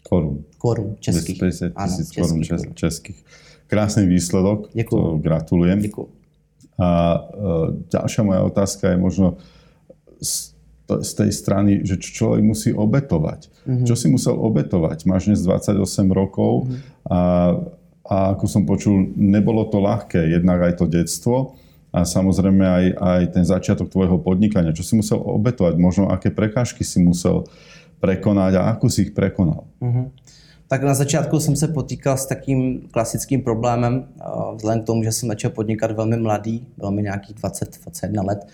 Korun. 0.08 0.44
Korun 0.58 0.96
českých. 1.00 1.38
250 1.38 1.88
tisíc 1.88 2.10
korun 2.10 2.42
českých. 2.42 2.74
českých. 2.74 3.24
Krásný 3.68 4.06
výsledok. 4.06 4.68
Děkuji. 4.72 5.18
Gratulujem. 5.18 5.80
Děkuji. 5.80 6.08
A 6.78 7.18
uh, 7.18 7.74
ďalšia 7.90 8.22
moja 8.22 8.46
otázka 8.46 8.94
je 8.94 8.96
možno 8.96 9.34
z, 10.22 10.54
z 11.02 11.10
tej 11.10 11.30
strany, 11.34 11.82
že 11.82 11.98
čo 11.98 12.08
človek 12.14 12.42
musí 12.46 12.70
obetovať. 12.70 13.50
Mm-hmm. 13.66 13.86
Čo 13.86 13.94
si 13.98 14.06
musel 14.06 14.38
obetovať? 14.38 15.04
Máš 15.10 15.26
dnes 15.26 15.42
28 15.42 15.74
rokov 16.14 16.70
mm-hmm. 16.70 16.78
a, 17.10 17.20
a 18.06 18.16
ako 18.30 18.46
som 18.46 18.62
počul, 18.62 19.10
nebolo 19.18 19.66
to 19.66 19.82
ľahké, 19.82 20.22
jednak 20.22 20.70
aj 20.70 20.78
to 20.78 20.86
detstvo 20.86 21.58
a 21.90 22.06
samozrejme 22.06 22.62
aj, 22.62 22.84
aj 22.94 23.22
ten 23.34 23.44
začiatok 23.44 23.90
tvojho 23.90 24.22
podnikania. 24.22 24.70
Čo 24.70 24.86
si 24.86 24.94
musel 24.94 25.18
obetovať? 25.18 25.74
Možno 25.82 26.14
aké 26.14 26.30
prekážky 26.30 26.86
si 26.86 27.02
musel 27.02 27.42
prekonať 27.98 28.54
a 28.54 28.70
ako 28.70 28.86
si 28.86 29.10
ich 29.10 29.12
prekonal? 29.18 29.66
Mm-hmm 29.82 30.38
tak 30.68 30.82
na 30.82 30.94
začátku 30.94 31.40
jsem 31.40 31.56
se 31.56 31.68
potýkal 31.68 32.16
s 32.16 32.26
takým 32.26 32.88
klasickým 32.90 33.42
problémem, 33.42 34.08
vzhledem 34.56 34.82
k 34.82 34.86
tomu, 34.86 35.02
že 35.02 35.12
jsem 35.12 35.28
začal 35.28 35.50
podnikat 35.50 35.90
velmi 35.90 36.16
mladý, 36.16 36.66
bylo 36.76 36.90
mi 36.90 37.02
nějakých 37.02 37.36
20-21 37.36 38.26
let, 38.26 38.46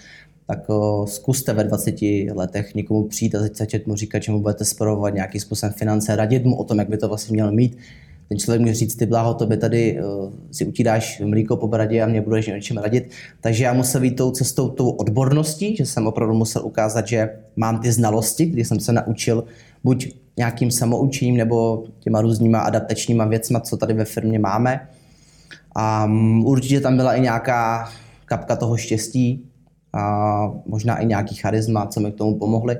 tak 0.47 0.66
zkuste 1.04 1.52
ve 1.52 1.64
20 1.64 1.94
letech 2.35 2.75
někomu 2.75 3.04
přijít 3.04 3.35
a 3.35 3.38
začít 3.52 3.87
mu 3.87 3.94
říkat, 3.94 4.23
že 4.23 4.33
mu 4.33 4.40
budete 4.40 4.64
spravovat 4.64 5.14
nějakým 5.14 5.40
způsobem 5.40 5.73
finance, 5.73 6.16
radit 6.16 6.44
mu 6.44 6.56
o 6.56 6.64
tom, 6.64 6.78
jak 6.78 6.88
by 6.88 6.99
to 6.99 7.09
vlastně 7.09 7.33
mělo 7.33 7.52
mít. 7.52 7.78
Ten 8.28 8.38
člověk 8.38 8.61
může 8.61 8.75
říct, 8.75 8.97
ty 8.97 9.06
bláho, 9.06 9.35
tobě 9.35 9.56
tady 9.56 10.00
uh, 10.00 10.33
si 10.50 10.66
utídáš 10.66 11.23
mlíko 11.25 11.56
po 11.56 11.68
bradě 11.68 12.02
a 12.02 12.06
mě 12.06 12.21
budeš 12.21 12.47
něčem 12.47 12.76
radit. 12.76 13.11
Takže 13.40 13.64
já 13.64 13.73
musel 13.73 14.02
jít 14.02 14.16
tou 14.16 14.30
cestou, 14.30 14.68
tou 14.68 14.90
odborností, 14.90 15.76
že 15.76 15.87
jsem 15.87 16.06
opravdu 16.06 16.35
musel 16.35 16.66
ukázat, 16.66 17.09
že 17.09 17.30
mám 17.56 17.80
ty 17.80 17.92
znalosti, 17.92 18.47
kdy 18.47 18.64
jsem 18.64 18.80
se 18.80 18.92
naučil 18.92 19.44
buď 19.85 20.14
nějakým 20.36 20.70
samoučením 20.70 21.36
nebo 21.36 21.84
těma 21.98 22.20
různýma 22.20 22.60
adaptačníma 22.60 23.24
věcma, 23.24 23.60
co 23.60 23.76
tady 23.76 23.94
ve 23.94 24.04
firmě 24.04 24.38
máme. 24.38 24.88
A 25.74 26.06
mm, 26.06 26.44
určitě 26.44 26.80
tam 26.80 26.96
byla 26.96 27.14
i 27.14 27.20
nějaká 27.20 27.88
kapka 28.26 28.56
toho 28.56 28.76
štěstí 28.76 29.44
a 29.92 30.52
možná 30.66 30.96
i 30.96 31.06
nějaký 31.06 31.34
charisma, 31.34 31.86
co 31.86 32.00
mi 32.00 32.12
k 32.12 32.14
tomu 32.14 32.38
pomohli. 32.38 32.76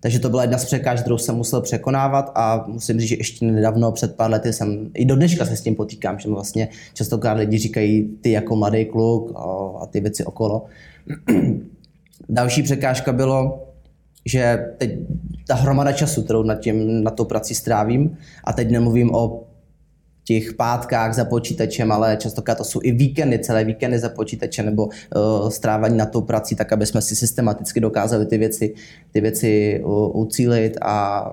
Takže 0.00 0.18
to 0.18 0.30
byla 0.30 0.42
jedna 0.42 0.58
z 0.58 0.64
překážek, 0.64 1.02
kterou 1.02 1.18
jsem 1.18 1.34
musel 1.34 1.60
překonávat 1.60 2.32
a 2.34 2.64
musím 2.68 3.00
říct, 3.00 3.08
že 3.08 3.16
ještě 3.16 3.46
nedávno, 3.46 3.92
před 3.92 4.16
pár 4.16 4.30
lety 4.30 4.52
jsem, 4.52 4.90
i 4.94 5.04
do 5.04 5.16
dneška 5.16 5.46
se 5.46 5.56
s 5.56 5.60
tím 5.60 5.74
potýkám, 5.74 6.18
že 6.18 6.28
vlastně 6.28 6.68
častokrát 6.94 7.38
lidi 7.38 7.58
říkají 7.58 8.08
ty 8.20 8.30
jako 8.30 8.56
mladý 8.56 8.84
kluk 8.84 9.32
a 9.80 9.86
ty 9.86 10.00
věci 10.00 10.24
okolo. 10.24 10.64
Další 12.28 12.62
překážka 12.62 13.12
bylo, 13.12 13.66
že 14.24 14.66
teď 14.78 14.98
ta 15.46 15.54
hromada 15.54 15.92
času, 15.92 16.22
kterou 16.22 16.42
nad, 16.42 16.54
tím, 16.54 17.04
nad 17.04 17.10
tou 17.10 17.24
prací 17.24 17.54
strávím, 17.54 18.16
a 18.44 18.52
teď 18.52 18.70
nemluvím 18.70 19.14
o 19.14 19.44
těch 20.24 20.54
pátkách 20.54 21.14
za 21.14 21.24
počítačem, 21.24 21.92
ale 21.92 22.16
častokrát 22.16 22.58
to 22.58 22.64
jsou 22.64 22.80
i 22.82 22.92
víkendy, 22.92 23.38
celé 23.38 23.64
víkendy 23.64 23.98
za 23.98 24.08
počítačem 24.08 24.66
nebo 24.66 24.86
uh, 24.86 25.48
strávání 25.48 25.96
na 25.96 26.06
tou 26.06 26.20
prací, 26.20 26.56
tak 26.56 26.72
aby 26.72 26.86
jsme 26.86 27.02
si 27.02 27.16
systematicky 27.16 27.80
dokázali 27.80 28.26
ty 28.26 28.38
věci, 28.38 28.74
ty 29.12 29.20
věci 29.20 29.80
uh, 29.84 30.20
ucílit 30.20 30.78
a 30.82 31.24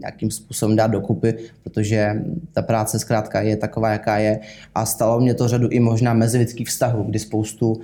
nějakým 0.00 0.30
způsobem 0.30 0.76
dát 0.76 0.86
dokupy, 0.86 1.34
protože 1.62 2.22
ta 2.52 2.62
práce 2.62 2.98
zkrátka 2.98 3.40
je 3.40 3.56
taková, 3.56 3.90
jaká 3.90 4.18
je. 4.18 4.40
A 4.74 4.86
stalo 4.86 5.20
mě 5.20 5.34
to 5.34 5.48
řadu 5.48 5.68
i 5.68 5.80
možná 5.80 6.14
mezilidských 6.14 6.68
vztahů, 6.68 7.02
kdy 7.02 7.18
spoustu 7.18 7.80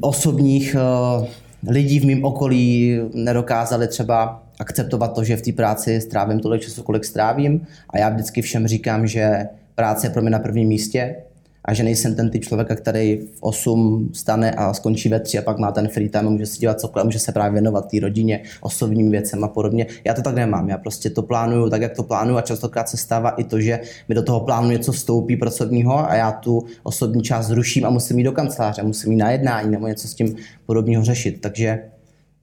osobních 0.00 0.76
uh, 1.20 1.26
lidi 1.68 2.00
v 2.00 2.04
mém 2.04 2.24
okolí 2.24 2.98
nedokázali 3.14 3.88
třeba 3.88 4.42
akceptovat 4.58 5.14
to, 5.14 5.24
že 5.24 5.36
v 5.36 5.42
té 5.42 5.52
práci 5.52 6.00
strávím 6.00 6.40
tolik 6.40 6.62
času, 6.62 6.82
kolik 6.82 7.04
strávím. 7.04 7.66
A 7.90 7.98
já 7.98 8.08
vždycky 8.08 8.42
všem 8.42 8.66
říkám, 8.66 9.06
že 9.06 9.48
práce 9.74 10.06
je 10.06 10.10
pro 10.10 10.22
mě 10.22 10.30
na 10.30 10.38
prvním 10.38 10.68
místě 10.68 11.16
a 11.70 11.74
že 11.74 11.82
nejsem 11.82 12.14
ten 12.14 12.30
typ 12.30 12.44
člověka, 12.44 12.74
který 12.74 13.16
v 13.16 13.36
8 13.40 14.10
stane 14.12 14.50
a 14.50 14.74
skončí 14.74 15.08
ve 15.08 15.20
3 15.20 15.38
a 15.38 15.42
pak 15.42 15.58
má 15.58 15.72
ten 15.72 15.88
free 15.88 16.08
time, 16.08 16.28
může 16.28 16.46
si 16.46 16.58
dělat 16.58 16.80
cokoliv, 16.80 17.04
může 17.04 17.18
se 17.18 17.32
právě 17.32 17.52
věnovat 17.52 17.90
té 17.90 18.00
rodině, 18.00 18.42
osobním 18.60 19.10
věcem 19.10 19.44
a 19.44 19.48
podobně. 19.48 19.86
Já 20.04 20.14
to 20.14 20.22
tak 20.22 20.34
nemám, 20.34 20.68
já 20.68 20.78
prostě 20.78 21.10
to 21.10 21.22
plánuju 21.22 21.70
tak, 21.70 21.82
jak 21.82 21.96
to 21.96 22.02
plánuju 22.02 22.36
a 22.36 22.42
častokrát 22.42 22.88
se 22.88 22.96
stává 22.96 23.30
i 23.30 23.44
to, 23.44 23.60
že 23.60 23.80
mi 24.08 24.14
do 24.14 24.22
toho 24.22 24.40
plánu 24.40 24.70
něco 24.70 24.92
vstoupí 24.92 25.36
pracovního 25.36 26.10
a 26.10 26.14
já 26.14 26.32
tu 26.32 26.64
osobní 26.82 27.22
část 27.22 27.46
zruším 27.46 27.84
a 27.84 27.90
musím 27.90 28.18
jít 28.18 28.24
do 28.24 28.32
kanceláře, 28.32 28.82
musím 28.82 29.12
jít 29.12 29.18
na 29.18 29.30
jednání 29.30 29.70
nebo 29.70 29.86
něco 29.86 30.08
s 30.08 30.14
tím 30.14 30.36
podobného 30.66 31.04
řešit. 31.04 31.40
Takže 31.40 31.78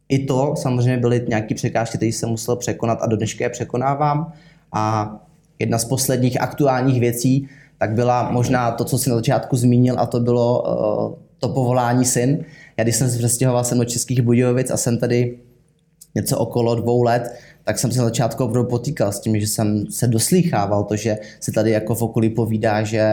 i 0.10 0.26
to 0.26 0.54
samozřejmě 0.58 0.98
byly 0.98 1.26
nějaké 1.28 1.56
překážky, 1.56 1.98
které 1.98 2.10
jsem 2.10 2.30
musel 2.30 2.56
překonat 2.56 3.00
a 3.02 3.08
do 3.08 3.18
dneška 3.18 3.44
je 3.44 3.50
překonávám. 3.50 4.34
A 4.74 5.16
jedna 5.60 5.78
z 5.78 5.86
posledních 5.86 6.42
aktuálních 6.42 7.00
věcí, 7.00 7.48
tak 7.78 7.94
byla 7.94 8.32
možná 8.32 8.72
to, 8.72 8.84
co 8.84 8.98
jsi 8.98 9.10
na 9.10 9.16
začátku 9.16 9.56
zmínil, 9.56 9.96
a 10.00 10.06
to 10.06 10.20
bylo 10.20 10.64
uh, 10.64 11.16
to 11.40 11.50
povolání 11.50 12.06
syn. 12.06 12.46
Já 12.78 12.84
když 12.84 12.96
jsem 12.96 13.10
se 13.10 13.18
přestěhoval 13.18 13.64
jsem 13.64 13.78
do 13.78 13.86
Českých 13.86 14.22
Budějovic 14.22 14.72
a 14.72 14.78
jsem 14.78 14.98
tady 14.98 15.38
něco 16.18 16.38
okolo 16.38 16.76
dvou 16.76 17.04
let, 17.04 17.32
tak 17.64 17.80
jsem 17.80 17.92
se 17.92 18.00
na 18.00 18.06
začátku 18.06 18.44
opravdu 18.44 18.70
potýkal 18.70 19.12
s 19.12 19.20
tím, 19.20 19.40
že 19.40 19.48
jsem 19.48 19.86
se 19.92 20.08
doslýchával 20.08 20.84
to, 20.84 20.96
že 20.96 21.18
se 21.40 21.52
tady 21.52 21.72
jako 21.72 21.96
v 21.96 22.02
okolí 22.02 22.30
povídá, 22.30 22.84
že 22.84 23.04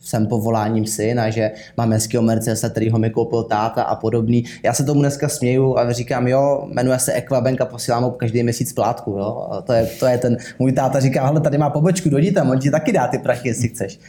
jsem 0.00 0.26
povoláním 0.26 0.86
syn 0.86 1.20
a 1.20 1.30
že 1.30 1.50
mám 1.76 1.92
hezkého 1.92 2.22
Mercedesa, 2.22 2.68
který 2.68 2.90
ho 2.90 2.98
mi 2.98 3.10
koupil 3.10 3.42
táta 3.42 3.82
a 3.82 3.94
podobný. 3.94 4.44
Já 4.64 4.72
se 4.72 4.84
tomu 4.84 5.00
dneska 5.00 5.28
směju 5.28 5.78
a 5.78 5.92
říkám, 5.92 6.28
jo, 6.28 6.68
jmenuje 6.72 6.98
se 6.98 7.12
Equabank 7.12 7.60
a 7.60 7.64
posílám 7.64 8.02
mu 8.02 8.10
každý 8.10 8.42
měsíc 8.42 8.72
plátku. 8.72 9.10
Jo. 9.10 9.60
To, 9.64 9.72
je, 9.72 9.86
to 10.00 10.06
je 10.06 10.18
ten, 10.18 10.36
můj 10.58 10.72
táta 10.72 11.00
říká, 11.00 11.26
hele, 11.26 11.40
tady 11.40 11.58
má 11.58 11.70
pobočku, 11.70 12.08
dojdi 12.08 12.32
tam, 12.32 12.50
on 12.50 12.58
ti 12.58 12.70
taky 12.70 12.92
dá 12.92 13.06
ty 13.06 13.18
prachy, 13.18 13.48
jestli 13.48 13.68
chceš. 13.68 14.00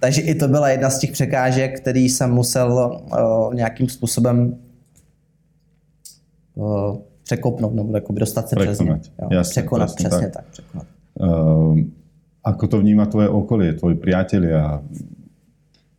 Takže 0.00 0.20
i 0.20 0.34
to 0.34 0.48
byla 0.48 0.68
jedna 0.68 0.90
z 0.90 0.98
těch 0.98 1.10
překážek, 1.12 1.80
který 1.80 2.08
jsem 2.08 2.30
musel 2.30 3.00
uh, 3.00 3.54
nějakým 3.54 3.88
způsobem 3.88 4.56
překopnout 7.28 7.74
nebo 7.74 7.94
jako 7.94 8.12
dostat 8.12 8.48
se 8.48 8.56
přes 8.56 8.80
ně. 8.80 9.00
Jasne, 9.30 9.50
překonat, 9.50 9.94
přesně 9.94 10.20
tak. 10.20 10.32
tak 10.32 10.44
překonat. 10.50 10.86
Uh, 11.20 11.78
ako 12.44 12.66
to 12.66 12.80
vníma 12.80 13.06
tvoje 13.06 13.28
okolie, 13.28 13.72
tvoji 13.72 13.94
priatelia, 13.94 14.80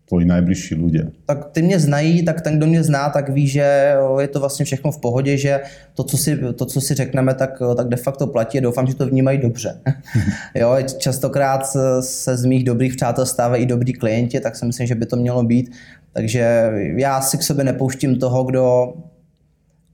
tvoji 0.10 0.26
najbližší 0.26 0.76
lidé? 0.76 1.12
Tak 1.26 1.54
ty 1.54 1.62
mě 1.62 1.80
znají, 1.80 2.26
tak 2.26 2.42
ten, 2.42 2.58
kdo 2.58 2.68
mě 2.68 2.84
zná, 2.84 3.10
tak 3.10 3.30
ví, 3.30 3.48
že 3.48 3.94
je 4.20 4.28
to 4.28 4.40
vlastně 4.40 4.66
všechno 4.66 4.92
v 4.92 4.98
pohodě, 4.98 5.38
že 5.38 5.60
to, 5.94 6.04
co 6.04 6.18
si, 6.18 6.38
to, 6.56 6.66
co 6.66 6.82
si 6.82 6.94
řekneme, 6.94 7.34
tak, 7.34 7.62
tak 7.78 7.88
de 7.88 7.98
facto 7.98 8.28
platí. 8.28 8.62
Doufám, 8.62 8.88
že 8.88 8.96
to 8.96 9.06
vnímají 9.06 9.38
dobře. 9.38 9.80
jo, 10.56 10.76
častokrát 10.98 11.66
se 12.02 12.38
z 12.38 12.46
mých 12.46 12.64
dobrých 12.64 12.96
přátel 12.96 13.26
stávají 13.26 13.64
i 13.64 13.70
dobrý 13.70 13.94
klienti, 13.94 14.40
tak 14.40 14.56
si 14.56 14.66
myslím, 14.66 14.88
že 14.88 14.96
by 14.96 15.06
to 15.06 15.16
mělo 15.16 15.44
být. 15.44 15.72
Takže 16.14 16.72
já 16.96 17.22
si 17.22 17.38
k 17.38 17.44
sobě 17.44 17.64
nepouštím 17.64 18.20
toho, 18.20 18.44
kdo 18.44 18.94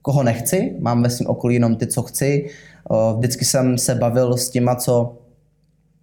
koho 0.05 0.23
nechci, 0.23 0.77
mám 0.79 1.03
ve 1.03 1.09
svém 1.09 1.27
okolí 1.27 1.53
jenom 1.53 1.75
ty, 1.75 1.87
co 1.87 2.01
chci. 2.01 2.49
Vždycky 3.17 3.45
jsem 3.45 3.77
se 3.77 3.95
bavil 3.95 4.37
s 4.37 4.49
těma, 4.49 4.75
co 4.75 5.17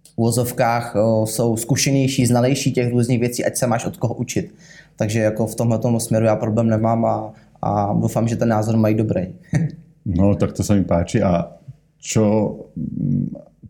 v 0.03 0.17
úvozovkách 0.17 0.95
jsou 1.25 1.57
zkušenější, 1.57 2.25
znalejší 2.25 2.71
těch 2.71 2.91
různých 2.91 3.19
věcí, 3.19 3.45
ať 3.45 3.55
se 3.55 3.67
máš 3.67 3.85
od 3.85 3.97
koho 3.97 4.13
učit. 4.13 4.51
Takže 4.95 5.19
jako 5.19 5.47
v 5.47 5.55
tomhle 5.55 5.79
směru 5.99 6.25
já 6.25 6.35
problém 6.35 6.67
nemám 6.67 7.05
a, 7.05 7.33
a 7.61 7.93
doufám, 7.93 8.27
že 8.27 8.35
ten 8.35 8.49
názor 8.49 8.77
mají 8.77 8.95
dobrý. 8.95 9.27
no, 10.05 10.35
tak 10.35 10.51
to 10.51 10.63
se 10.63 10.75
mi 10.75 10.83
páči. 10.83 11.23
A 11.23 11.47
čo, 12.03 12.59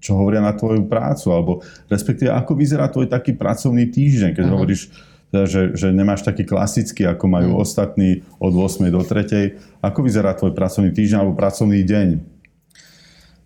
čo 0.02 0.18
hovoria 0.18 0.42
na 0.42 0.58
tvoju 0.58 0.90
prácu? 0.90 1.30
Alebo 1.30 1.62
respektíve, 1.94 2.34
ako 2.34 2.58
vyzerá 2.58 2.90
tvoj 2.90 3.06
taký 3.06 3.38
pracovný 3.38 3.86
týždeň, 3.94 4.34
keď 4.34 4.46
uh-huh. 4.50 4.54
hovoríš, 4.58 4.90
teda, 5.34 5.50
že, 5.50 5.62
že 5.74 5.90
nemáš 5.90 6.22
taký 6.22 6.46
klasický, 6.46 7.10
ako 7.10 7.26
majú 7.26 7.58
mm. 7.58 7.60
ostatní 7.60 8.22
od 8.38 8.54
8 8.54 8.94
do 8.94 9.02
3. 9.02 9.82
Ako 9.82 10.06
vyzerá 10.06 10.38
tvoj 10.38 10.54
pracovný 10.54 10.94
týždeň 10.94 11.18
alebo 11.18 11.34
pracovný 11.34 11.82
deň? 11.82 12.08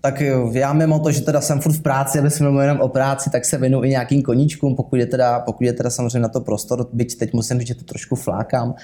Tak 0.02 0.22
já 0.52 0.74
mimo 0.74 1.00
to, 1.00 1.12
že 1.12 1.22
teda 1.22 1.42
jsem 1.42 1.60
furt 1.60 1.74
v 1.74 1.82
práci, 1.82 2.20
aby 2.20 2.30
jsme 2.30 2.64
jenom 2.64 2.80
o 2.80 2.88
práci, 2.88 3.30
tak 3.30 3.46
se 3.46 3.58
věnuju 3.58 3.84
i 3.84 3.90
nějakým 3.90 4.22
koníčkům, 4.22 4.76
pokud 4.76 4.96
je 4.96 5.06
teda, 5.06 5.40
pokud 5.40 5.64
je 5.64 5.74
teda 5.74 5.90
samozřejmě 5.90 6.20
na 6.20 6.28
to 6.28 6.42
prostor, 6.42 6.88
byť 6.94 7.18
teď 7.18 7.34
musím 7.34 7.60
říct, 7.60 7.68
že 7.68 7.76
to 7.76 7.84
trošku 7.84 8.16
flákám. 8.16 8.70
Uh, 8.70 8.76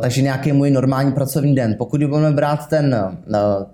takže 0.00 0.22
nějaký 0.22 0.52
můj 0.52 0.70
normální 0.70 1.12
pracovní 1.12 1.54
den. 1.54 1.74
Pokud 1.78 2.04
budeme 2.04 2.32
brát 2.32 2.68
ten, 2.68 3.14
uh, 3.26 3.64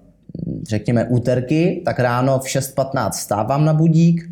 řekněme, 0.68 1.04
úterky, 1.04 1.82
tak 1.84 2.00
ráno 2.00 2.38
v 2.38 2.44
6.15 2.44 3.10
stávám 3.10 3.64
na 3.64 3.72
budík, 3.72 4.29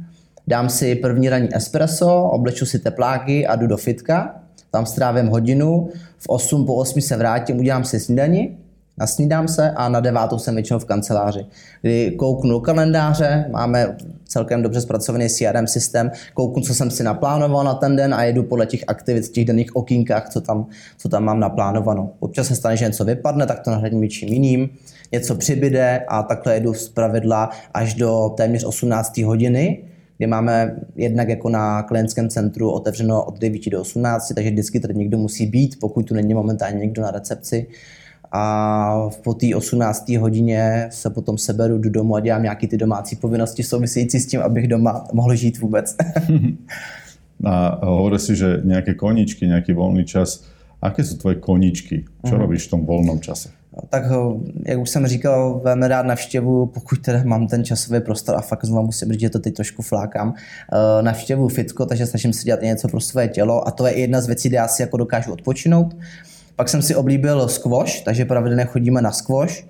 dám 0.49 0.69
si 0.69 0.95
první 0.95 1.29
ranní 1.29 1.49
espresso, 1.57 2.23
obleču 2.23 2.67
si 2.67 2.79
tepláky 2.79 3.47
a 3.47 3.57
jdu 3.57 3.67
do 3.67 3.77
fitka. 3.77 4.35
Tam 4.71 4.87
strávím 4.87 5.27
hodinu, 5.27 5.89
v 6.19 6.29
8 6.29 6.67
po 6.67 6.75
8 6.75 7.01
se 7.01 7.17
vrátím, 7.17 7.59
udělám 7.59 7.85
si 7.85 8.01
snídani, 8.01 8.57
nasnídám 8.99 9.49
se 9.49 9.71
a 9.71 9.89
na 9.89 10.01
devátou 10.01 10.39
jsem 10.39 10.55
většinou 10.55 10.79
v 10.79 10.85
kanceláři, 10.85 11.47
kdy 11.83 12.11
kouknu 12.11 12.61
kalendáře, 12.61 13.45
máme 13.51 13.97
celkem 14.25 14.63
dobře 14.63 14.81
zpracovaný 14.81 15.29
CRM 15.29 15.67
systém, 15.67 16.11
kouknu, 16.35 16.63
co 16.63 16.75
jsem 16.75 16.91
si 16.91 17.03
naplánoval 17.03 17.65
na 17.65 17.75
ten 17.75 17.97
den 17.97 18.15
a 18.15 18.25
jedu 18.25 18.43
podle 18.43 18.67
těch 18.67 18.85
aktivit 18.87 19.27
v 19.27 19.33
těch 19.33 19.45
daných 19.45 19.77
okýnkách, 19.77 20.29
co 20.29 20.41
tam, 20.41 20.67
co 20.99 21.09
tam 21.09 21.25
mám 21.25 21.41
naplánováno. 21.41 22.11
Občas 22.21 22.47
se 22.47 22.55
stane, 22.55 22.77
že 22.77 22.85
něco 22.85 23.05
vypadne, 23.05 23.47
tak 23.47 23.61
to 23.61 23.71
nahradím 23.71 24.01
něčím 24.01 24.29
jiným, 24.29 24.69
něco 25.13 25.35
přibyde 25.35 26.05
a 26.09 26.23
takhle 26.23 26.55
jedu 26.55 26.75
z 26.75 26.89
pravidla 26.89 27.51
až 27.75 27.95
do 27.95 28.35
téměř 28.37 28.65
18 28.65 29.19
hodiny, 29.19 29.85
kde 30.19 30.27
máme 30.27 30.77
jednak 30.97 31.29
jako 31.29 31.49
na 31.49 31.83
klientském 31.83 32.29
centru 32.29 32.71
otevřeno 32.71 33.25
od 33.25 33.39
9 33.39 33.71
do 33.71 33.81
18, 33.81 34.33
takže 34.35 34.51
vždycky 34.51 34.81
tady 34.81 34.95
někdo 34.95 35.19
musí 35.19 35.47
být, 35.47 35.81
pokud 35.81 36.07
tu 36.07 36.15
není 36.15 36.35
momentálně 36.35 36.79
někdo 36.79 37.03
na 37.03 37.11
recepci. 37.11 37.67
A 38.33 39.09
po 39.25 39.35
té 39.35 39.47
18. 39.57 40.09
hodině 40.09 40.87
se 40.91 41.11
potom 41.11 41.39
seberu 41.39 41.79
do 41.79 41.91
domu 41.91 42.15
a 42.17 42.21
dělám 42.21 42.43
nějaké 42.43 42.67
ty 42.67 42.77
domácí 42.77 43.17
povinnosti 43.17 43.63
související 43.63 44.21
s 44.21 44.27
tím, 44.27 44.41
abych 44.41 44.69
doma 44.69 45.05
mohl 45.13 45.35
žít 45.35 45.59
vůbec. 45.59 45.97
a 47.45 47.87
hovorí 47.87 48.19
si, 48.19 48.37
že 48.37 48.61
nějaké 48.65 48.95
koničky, 48.95 49.47
nějaký 49.47 49.73
volný 49.73 50.05
čas. 50.05 50.45
Aké 50.83 51.05
jsou 51.05 51.17
tvoje 51.17 51.37
koničky? 51.37 52.05
Co 52.27 52.35
mm. 52.35 52.41
robíš 52.41 52.67
v 52.67 52.71
tom 52.71 52.87
volnom 52.87 53.21
čase? 53.21 53.58
Tak 53.89 54.05
jak 54.67 54.79
už 54.79 54.91
jsem 54.91 55.07
říkal, 55.07 55.61
velmi 55.65 55.89
rád 55.89 56.07
navštěvu, 56.07 56.67
pokud 56.67 56.99
teda 56.99 57.23
mám 57.25 57.47
ten 57.47 57.65
časový 57.65 58.01
prostor 58.01 58.37
a 58.37 58.41
fakt 58.41 58.65
znovu 58.65 58.87
musím 58.87 59.13
říct, 59.13 59.21
že 59.21 59.31
to 59.31 59.39
teď 59.39 59.55
trošku 59.55 59.83
flákám, 59.83 60.35
eh, 60.73 61.03
navštěvu 61.03 61.49
fitko, 61.49 61.87
takže 61.87 62.07
snažím 62.07 62.33
se 62.33 62.45
dělat 62.45 62.63
něco 62.63 62.89
pro 62.89 63.01
své 63.01 63.29
tělo 63.29 63.69
a 63.69 63.71
to 63.71 63.87
je 63.87 63.99
jedna 63.99 64.21
z 64.21 64.27
věcí, 64.27 64.49
kde 64.49 64.57
já 64.57 64.69
si 64.69 64.83
jako 64.83 64.97
dokážu 64.97 65.33
odpočinout. 65.33 65.97
Pak 66.57 66.69
jsem 66.69 66.83
si 66.83 66.95
oblíbil 66.95 67.49
squash, 67.49 68.01
takže 68.05 68.25
pravidelně 68.25 68.65
chodíme 68.65 69.03
na 69.03 69.13
squash. 69.13 69.65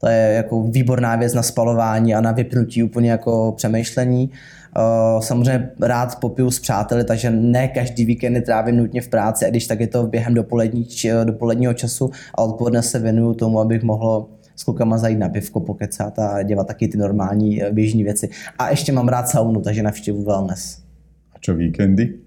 To 0.00 0.08
je 0.08 0.32
jako 0.32 0.62
výborná 0.62 1.16
věc 1.16 1.34
na 1.34 1.42
spalování 1.42 2.14
a 2.14 2.20
na 2.20 2.32
vypnutí 2.32 2.82
úplně 2.82 3.10
jako 3.10 3.54
přemýšlení. 3.56 4.30
Eh, 4.32 4.65
samozřejmě 5.20 5.70
rád 5.80 6.20
popiju 6.20 6.50
s 6.50 6.60
přáteli, 6.60 7.04
takže 7.04 7.30
ne 7.30 7.68
každý 7.68 8.04
víkend 8.04 8.42
trávím 8.42 8.76
nutně 8.76 9.00
v 9.00 9.08
práci, 9.08 9.46
a 9.46 9.50
když 9.50 9.66
tak 9.66 9.80
je 9.80 9.86
to 9.86 10.06
během 10.06 10.34
dopolední, 10.34 10.86
dopoledního 11.24 11.74
času 11.74 12.10
a 12.34 12.42
odpoledne 12.42 12.82
se 12.82 12.98
věnuju 12.98 13.34
tomu, 13.34 13.60
abych 13.60 13.82
mohl 13.82 14.28
s 14.56 14.64
klukama 14.64 14.98
zajít 14.98 15.18
na 15.18 15.28
pivko, 15.28 15.60
pokecat 15.60 16.18
a 16.18 16.42
dělat 16.42 16.66
taky 16.66 16.88
ty 16.88 16.98
normální 16.98 17.62
eh, 17.62 17.72
běžní 17.72 18.04
věci. 18.04 18.28
A 18.58 18.70
ještě 18.70 18.92
mám 18.92 19.08
rád 19.08 19.28
saunu, 19.28 19.60
takže 19.60 19.82
navštěvu 19.82 20.24
wellness. 20.24 20.82
A 21.34 21.38
čo 21.38 21.54
víkendy? 21.54 22.25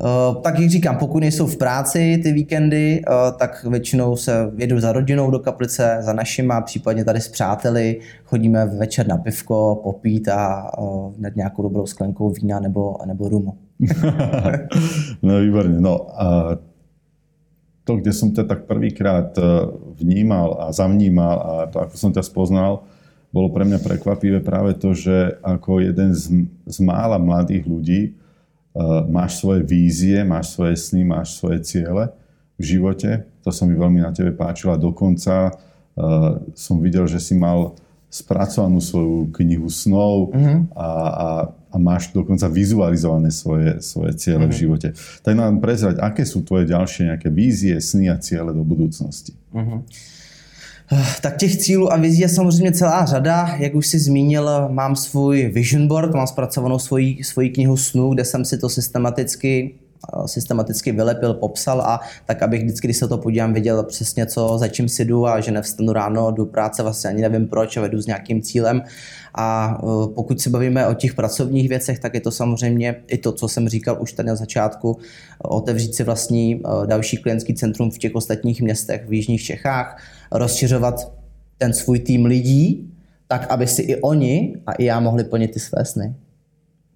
Uh, 0.00 0.42
tak 0.42 0.58
jak 0.58 0.70
říkám, 0.70 0.96
pokud 0.96 1.20
nejsou 1.20 1.46
v 1.46 1.56
práci 1.56 2.20
ty 2.22 2.32
víkendy, 2.32 3.02
uh, 3.08 3.38
tak 3.38 3.64
většinou 3.64 4.16
se 4.16 4.50
jedu 4.56 4.80
za 4.80 4.92
rodinou 4.92 5.30
do 5.30 5.38
kaplice, 5.38 5.98
za 6.00 6.12
našima, 6.12 6.60
případně 6.60 7.04
tady 7.04 7.20
s 7.20 7.28
přáteli, 7.28 8.00
chodíme 8.24 8.66
večer 8.66 9.08
na 9.08 9.16
pivko, 9.16 9.80
popít 9.82 10.28
a 10.28 10.70
uh, 10.78 11.12
hned 11.18 11.36
nějakou 11.36 11.62
dobrou 11.62 11.86
sklenkou 11.86 12.30
vína 12.30 12.60
nebo, 12.60 12.96
nebo 13.06 13.28
rumu. 13.28 13.54
no 15.22 15.40
výborně. 15.40 15.80
No 15.80 16.22
a 16.22 16.58
to, 17.84 17.96
kde 17.96 18.12
jsem 18.12 18.30
tě 18.30 18.44
tak 18.44 18.64
prvýkrát 18.64 19.38
vnímal 20.00 20.56
a 20.60 20.72
zavnímal 20.72 21.38
a 21.40 21.66
to, 21.66 21.80
ako 21.80 21.96
som 21.98 22.14
ťa 22.14 22.22
spoznal, 22.22 22.86
bolo 23.34 23.50
pre 23.50 23.66
mňa 23.66 23.82
prekvapivé 23.82 24.38
práve 24.38 24.78
to, 24.78 24.94
že 24.94 25.34
ako 25.42 25.82
jeden 25.82 26.14
z, 26.14 26.46
z 26.68 26.78
mála 26.78 27.18
mladých 27.18 27.66
Eh, 27.66 28.21
máš 29.08 29.44
svoje 29.44 29.60
vízie, 29.68 30.24
máš 30.24 30.56
svoje 30.56 30.80
sny, 30.80 31.04
máš 31.04 31.36
svoje 31.36 31.60
ciele 31.60 32.08
v 32.56 32.62
živote. 32.64 33.28
To 33.44 33.50
sa 33.52 33.68
mi 33.68 33.76
veľmi 33.76 34.00
na 34.00 34.14
tebe 34.16 34.32
páčilo 34.32 34.72
a 34.72 34.80
dokonca 34.80 35.52
uh, 35.52 36.40
som 36.56 36.80
videl, 36.80 37.04
že 37.04 37.20
si 37.20 37.36
mal 37.36 37.76
spracovanú 38.12 38.76
svoju 38.76 39.32
knihu 39.40 39.72
snov 39.72 40.36
mm-hmm. 40.36 40.76
a, 40.76 40.88
a, 41.08 41.28
a 41.72 41.76
máš 41.80 42.12
dokonca 42.12 42.44
vizualizované 42.52 43.32
svoje, 43.32 43.80
svoje 43.80 44.12
ciele 44.20 44.44
uh-huh. 44.44 44.52
v 44.52 44.56
mhm. 44.56 44.60
živote. 44.60 44.88
Tak 45.24 45.32
nám 45.32 45.64
prezrať, 45.64 45.96
aké 45.96 46.28
sú 46.28 46.44
tvoje 46.44 46.68
ďalšie 46.68 47.08
nejaké 47.08 47.32
vízie, 47.32 47.72
sny 47.80 48.12
a 48.12 48.20
ciele 48.20 48.52
do 48.52 48.60
budúcnosti? 48.60 49.32
Uh-huh. 49.56 49.80
Tak 51.20 51.36
těch 51.36 51.56
cílů 51.56 51.92
a 51.92 51.96
vizí 51.96 52.20
je 52.20 52.28
samozřejmě 52.28 52.72
celá 52.72 53.04
řada. 53.04 53.56
Jak 53.56 53.74
už 53.74 53.86
si 53.86 53.98
zmínil, 53.98 54.50
mám 54.68 54.96
svůj 54.96 55.50
vision 55.54 55.88
board, 55.88 56.14
mám 56.14 56.26
zpracovanou 56.26 56.78
svoji, 56.78 57.24
svoji 57.24 57.50
knihu 57.50 57.76
snů, 57.76 58.14
kde 58.14 58.24
jsem 58.24 58.44
si 58.44 58.58
to 58.58 58.68
systematicky 58.68 59.74
systematicky 60.26 60.92
vylepil, 60.92 61.34
popsal 61.34 61.80
a 61.80 62.00
tak, 62.26 62.42
abych 62.42 62.62
vždycky, 62.62 62.86
když 62.86 62.96
se 62.96 63.08
to 63.08 63.18
podívám, 63.18 63.52
viděl 63.52 63.82
přesně, 63.82 64.26
co, 64.26 64.58
za 64.58 64.68
čím 64.68 64.88
si 64.88 65.04
jdu 65.04 65.26
a 65.26 65.40
že 65.40 65.50
nevstanu 65.50 65.92
ráno 65.92 66.30
do 66.30 66.46
práce, 66.46 66.82
vlastně 66.82 67.10
ani 67.10 67.22
nevím 67.22 67.48
proč 67.48 67.76
a 67.76 67.80
vedu 67.80 68.02
s 68.02 68.06
nějakým 68.06 68.42
cílem. 68.42 68.82
A 69.34 69.78
e, 69.78 70.08
pokud 70.14 70.40
se 70.40 70.50
bavíme 70.50 70.86
o 70.86 70.94
těch 70.94 71.14
pracovních 71.14 71.68
věcech, 71.68 71.98
tak 71.98 72.14
je 72.14 72.20
to 72.20 72.30
samozřejmě 72.30 72.96
i 73.06 73.18
to, 73.18 73.32
co 73.32 73.48
jsem 73.48 73.68
říkal 73.68 73.96
už 74.00 74.12
tady 74.12 74.28
na 74.28 74.36
začátku, 74.36 74.98
otevřít 75.38 75.94
si 75.94 76.04
vlastní 76.04 76.54
e, 76.54 76.86
další 76.86 77.16
klientský 77.16 77.54
centrum 77.54 77.90
v 77.90 77.98
těch 77.98 78.14
ostatních 78.14 78.62
městech 78.62 79.08
v 79.08 79.12
Jižních 79.12 79.42
Čechách, 79.42 80.02
rozšiřovat 80.32 81.12
ten 81.58 81.72
svůj 81.72 81.98
tým 81.98 82.26
lidí, 82.26 82.92
tak 83.28 83.46
aby 83.50 83.66
si 83.66 83.82
i 83.82 84.00
oni 84.00 84.56
a 84.66 84.72
i 84.72 84.84
já 84.84 85.00
mohli 85.00 85.24
plnit 85.24 85.50
ty 85.50 85.60
své 85.60 85.84
sny. 85.84 86.14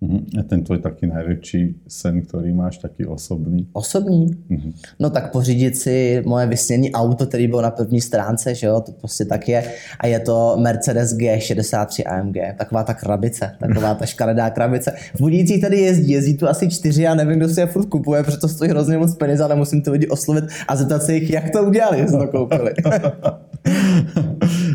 Uh-huh. 0.07 0.41
A 0.41 0.43
ten 0.47 0.63
tvoj 0.63 0.79
taký 0.79 1.11
najväčší 1.11 1.83
sen, 1.91 2.23
ktorý 2.23 2.55
máš, 2.55 2.79
taký 2.79 3.11
osobný? 3.11 3.67
Osobný? 3.75 4.31
Uh-huh. 4.47 4.71
No 5.03 5.11
tak 5.11 5.33
pořídit 5.33 5.77
si 5.77 6.23
moje 6.27 6.47
vysnění 6.47 6.93
auto, 6.93 7.27
který 7.27 7.49
bylo 7.49 7.63
na 7.63 7.71
první 7.71 8.01
stránce, 8.01 8.55
že 8.55 8.67
jo, 8.67 8.81
to 8.81 8.93
prostě 8.93 9.25
tak 9.25 9.49
je. 9.49 9.65
A 10.01 10.07
je 10.07 10.21
to 10.21 10.57
Mercedes 10.63 11.17
G63 11.17 12.03
AMG, 12.07 12.37
taková 12.59 12.85
ta 12.85 12.95
krabice, 12.95 13.57
taková 13.61 13.95
ta 13.95 14.07
škaredá 14.07 14.51
krabice. 14.51 14.93
V 15.15 15.21
Budících 15.21 15.61
tady 15.61 15.79
jezdí, 15.79 16.13
jezdí 16.13 16.37
tu 16.37 16.49
asi 16.49 16.69
čtyři, 16.69 17.03
já 17.03 17.15
nevím, 17.15 17.37
kdo 17.37 17.49
si 17.49 17.61
je 17.61 17.67
furt 17.67 17.87
kupuje, 17.87 18.23
protože 18.23 18.39
to 18.39 18.49
stojí 18.49 18.71
hrozně 18.71 18.99
moc 18.99 19.15
peněz, 19.15 19.41
ale 19.41 19.57
musím 19.57 19.83
to 19.83 19.93
lidi 19.93 20.07
oslovit 20.07 20.45
a 20.69 20.77
zeptat 20.77 21.03
se 21.03 21.15
jich, 21.15 21.31
jak 21.31 21.51
to 21.51 21.65
udělali, 21.65 21.99
jestli 21.99 22.19
to 22.19 22.27
koupili. 22.27 22.75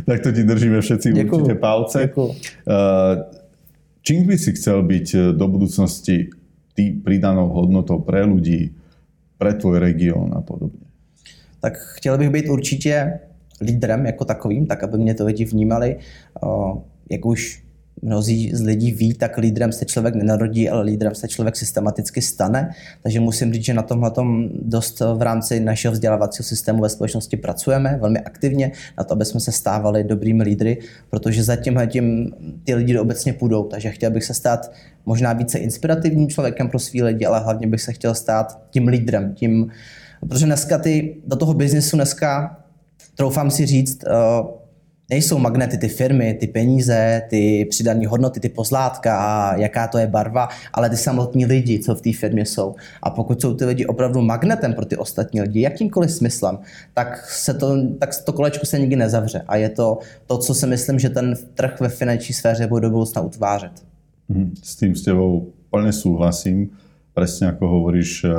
tak 0.06 0.20
to 0.20 0.32
ti 0.32 0.44
držíme 0.44 0.82
všetci 0.82 1.13
Děkuju. 1.13 1.41
určite 1.41 1.60
palce. 1.60 2.00
Děkuju. 2.02 2.28
Uh, 2.28 2.34
Čím 4.02 4.28
by 4.28 4.38
si 4.38 4.52
chcel 4.52 4.84
byť 4.84 5.08
e, 5.14 5.18
do 5.34 5.46
budúcnosti 5.48 6.30
ty 6.74 6.84
pridanou 6.92 7.54
hodnotou 7.54 8.00
pre 8.02 8.26
ľudí, 8.26 8.74
pre 9.38 9.54
tvoj 9.54 9.80
región 9.80 10.34
a 10.34 10.42
podobně? 10.42 10.86
Tak 11.62 11.78
chtěl 11.78 12.18
bych 12.18 12.30
být 12.30 12.50
určitě 12.50 13.20
lídrem 13.62 14.06
jako 14.06 14.26
takovým, 14.26 14.66
tak 14.66 14.84
aby 14.84 14.98
mě 14.98 15.14
to 15.14 15.26
lidi 15.26 15.46
vnímali. 15.46 15.98
Jak 17.10 17.26
už 17.26 17.64
mnozí 18.02 18.52
z 18.54 18.62
lidí 18.62 18.92
ví, 18.92 19.14
tak 19.14 19.38
lídrem 19.38 19.72
se 19.72 19.86
člověk 19.86 20.16
nenarodí, 20.16 20.70
ale 20.70 20.84
lídrem 20.84 21.16
se 21.16 21.28
člověk 21.28 21.56
systematicky 21.56 22.22
stane. 22.22 22.72
Takže 23.04 23.20
musím 23.20 23.54
říct, 23.54 23.66
že 23.66 23.74
na 23.74 23.82
tomhle 23.82 24.12
dost 24.62 25.00
v 25.00 25.22
rámci 25.22 25.60
našeho 25.60 25.92
vzdělávacího 25.92 26.44
systému 26.44 26.82
ve 26.82 26.90
společnosti 26.90 27.38
pracujeme 27.38 27.98
velmi 28.02 28.20
aktivně 28.20 28.72
na 28.98 29.04
to, 29.04 29.14
aby 29.14 29.26
jsme 29.26 29.40
se 29.40 29.52
stávali 29.52 30.04
dobrými 30.04 30.44
lídry, 30.44 30.78
protože 31.10 31.44
za 31.44 31.56
tím 31.56 32.32
ty 32.64 32.76
lidi 32.76 32.98
obecně 32.98 33.34
půjdou. 33.34 33.64
Takže 33.64 33.92
chtěl 33.92 34.12
bych 34.12 34.24
se 34.24 34.34
stát 34.34 34.72
možná 35.06 35.34
více 35.34 35.58
inspirativním 35.58 36.30
člověkem 36.30 36.70
pro 36.70 36.80
svý 36.80 37.04
lidi, 37.04 37.26
ale 37.26 37.40
hlavně 37.40 37.68
bych 37.68 37.82
se 37.82 37.94
chtěl 37.94 38.16
stát 38.16 38.60
tím 38.70 38.88
lídrem, 38.88 39.34
tím, 39.34 39.72
protože 40.30 40.46
dneska 40.46 40.78
ty, 40.78 41.16
do 41.28 41.36
toho 41.36 41.54
biznesu 41.54 41.98
dneska, 41.98 42.58
troufám 43.16 43.52
si 43.52 43.66
říct, 43.66 44.04
uh, 44.04 44.61
nejsou 45.12 45.38
magnety 45.38 45.78
ty 45.78 45.88
firmy, 45.88 46.34
ty 46.39 46.47
peníze, 46.47 47.21
ty 47.30 47.65
přidané 47.69 48.08
hodnoty, 48.08 48.39
ty 48.39 48.50
pozlátka 48.50 49.17
a 49.17 49.56
jaká 49.56 49.88
to 49.88 49.97
je 49.97 50.08
barva, 50.08 50.47
ale 50.74 50.89
ty 50.89 50.97
samotní 50.97 51.45
lidi, 51.45 51.80
co 51.80 51.95
v 51.95 52.02
té 52.02 52.13
firmě 52.13 52.45
jsou. 52.45 52.76
A 53.04 53.10
pokud 53.10 53.41
jsou 53.41 53.54
ty 53.54 53.65
lidi 53.65 53.86
opravdu 53.86 54.21
magnetem 54.21 54.74
pro 54.74 54.86
ty 54.86 54.97
ostatní 54.97 55.41
lidi, 55.41 55.62
jakýmkoliv 55.62 56.12
smyslem, 56.12 56.58
tak, 56.93 57.28
se 57.30 57.54
to, 57.54 57.78
tak 58.00 58.10
to 58.26 58.34
kolečko 58.34 58.65
se 58.65 58.80
nikdy 58.80 58.95
nezavře. 58.95 59.43
A 59.47 59.56
je 59.56 59.69
to 59.69 60.00
to, 60.28 60.38
co 60.38 60.54
si 60.54 60.67
myslím, 60.67 61.00
že 61.00 61.10
ten 61.10 61.36
trh 61.54 61.80
ve 61.80 61.89
finanční 61.89 62.36
sféře 62.36 62.67
bude 62.67 62.82
do 62.82 62.89
budoucna 62.89 63.21
utvářet. 63.21 63.71
Mhm. 64.30 64.54
S 64.63 64.76
tím 64.76 64.95
s 64.95 65.02
tebou 65.02 65.52
plně 65.69 65.93
souhlasím. 65.93 66.69
Presne 67.12 67.52
ako 67.52 67.67
hovoríš, 67.67 68.24
eh, 68.24 68.32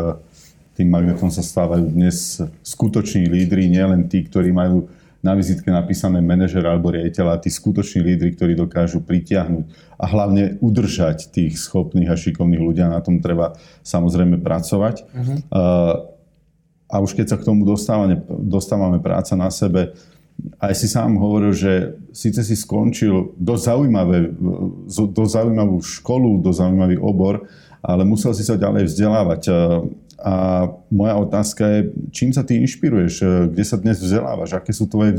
tým 0.80 0.88
magnetom 0.88 1.28
sa 1.28 1.44
stávajú 1.44 1.92
dnes 1.92 2.40
skutoční 2.64 3.28
lídry, 3.28 3.68
nielen 3.68 4.08
tí, 4.08 4.24
ktorí 4.24 4.48
majú 4.48 4.88
na 5.22 5.38
vizitke 5.38 5.70
napísané 5.70 6.18
manažer 6.18 6.66
alebo 6.66 6.90
riaditeľ 6.90 7.26
a 7.30 7.40
tí 7.40 7.46
skutoční 7.46 8.02
lídry, 8.02 8.34
ktorí 8.34 8.58
dokážu 8.58 9.06
pritiahnuť 9.06 9.64
a 10.02 10.04
hlavne 10.10 10.58
udržať 10.58 11.30
tých 11.30 11.62
schopných 11.62 12.10
a 12.10 12.18
šikovných 12.18 12.58
ľudí 12.58 12.82
a 12.82 12.90
na 12.90 12.98
tom 12.98 13.22
treba 13.22 13.54
samozrejme 13.86 14.42
pracovať. 14.42 15.06
Uh-huh. 15.06 15.38
A 16.92 16.96
už 16.98 17.14
keď 17.14 17.32
sa 17.32 17.36
k 17.38 17.46
tomu 17.46 17.62
dostávame, 17.62 18.18
dostávame 18.28 18.98
práca 18.98 19.38
na 19.38 19.48
sebe, 19.48 19.94
aj 20.58 20.74
si 20.74 20.90
sám 20.90 21.14
hovoril, 21.22 21.54
že 21.54 21.94
síce 22.10 22.42
si 22.42 22.58
skončil 22.58 23.38
dosť, 23.38 23.62
zaujímavé, 23.62 24.34
dosť 24.90 25.32
zaujímavú 25.38 25.78
školu, 25.78 26.42
dosť 26.42 26.58
zaujímavý 26.66 26.96
obor, 26.98 27.46
ale 27.78 28.02
musel 28.02 28.34
si 28.34 28.42
sa 28.42 28.58
ďalej 28.58 28.90
vzdelávať. 28.90 29.42
A 30.22 30.68
moja 30.90 31.14
otázka 31.18 31.66
je, 31.66 31.80
čím 32.14 32.30
sa 32.30 32.46
ty 32.46 32.62
inšpiruješ, 32.62 33.14
kde 33.50 33.64
sa 33.66 33.76
dnes 33.76 33.98
vzdelávaš, 33.98 34.54
aké 34.54 34.70
sú 34.70 34.86
tvoje 34.86 35.18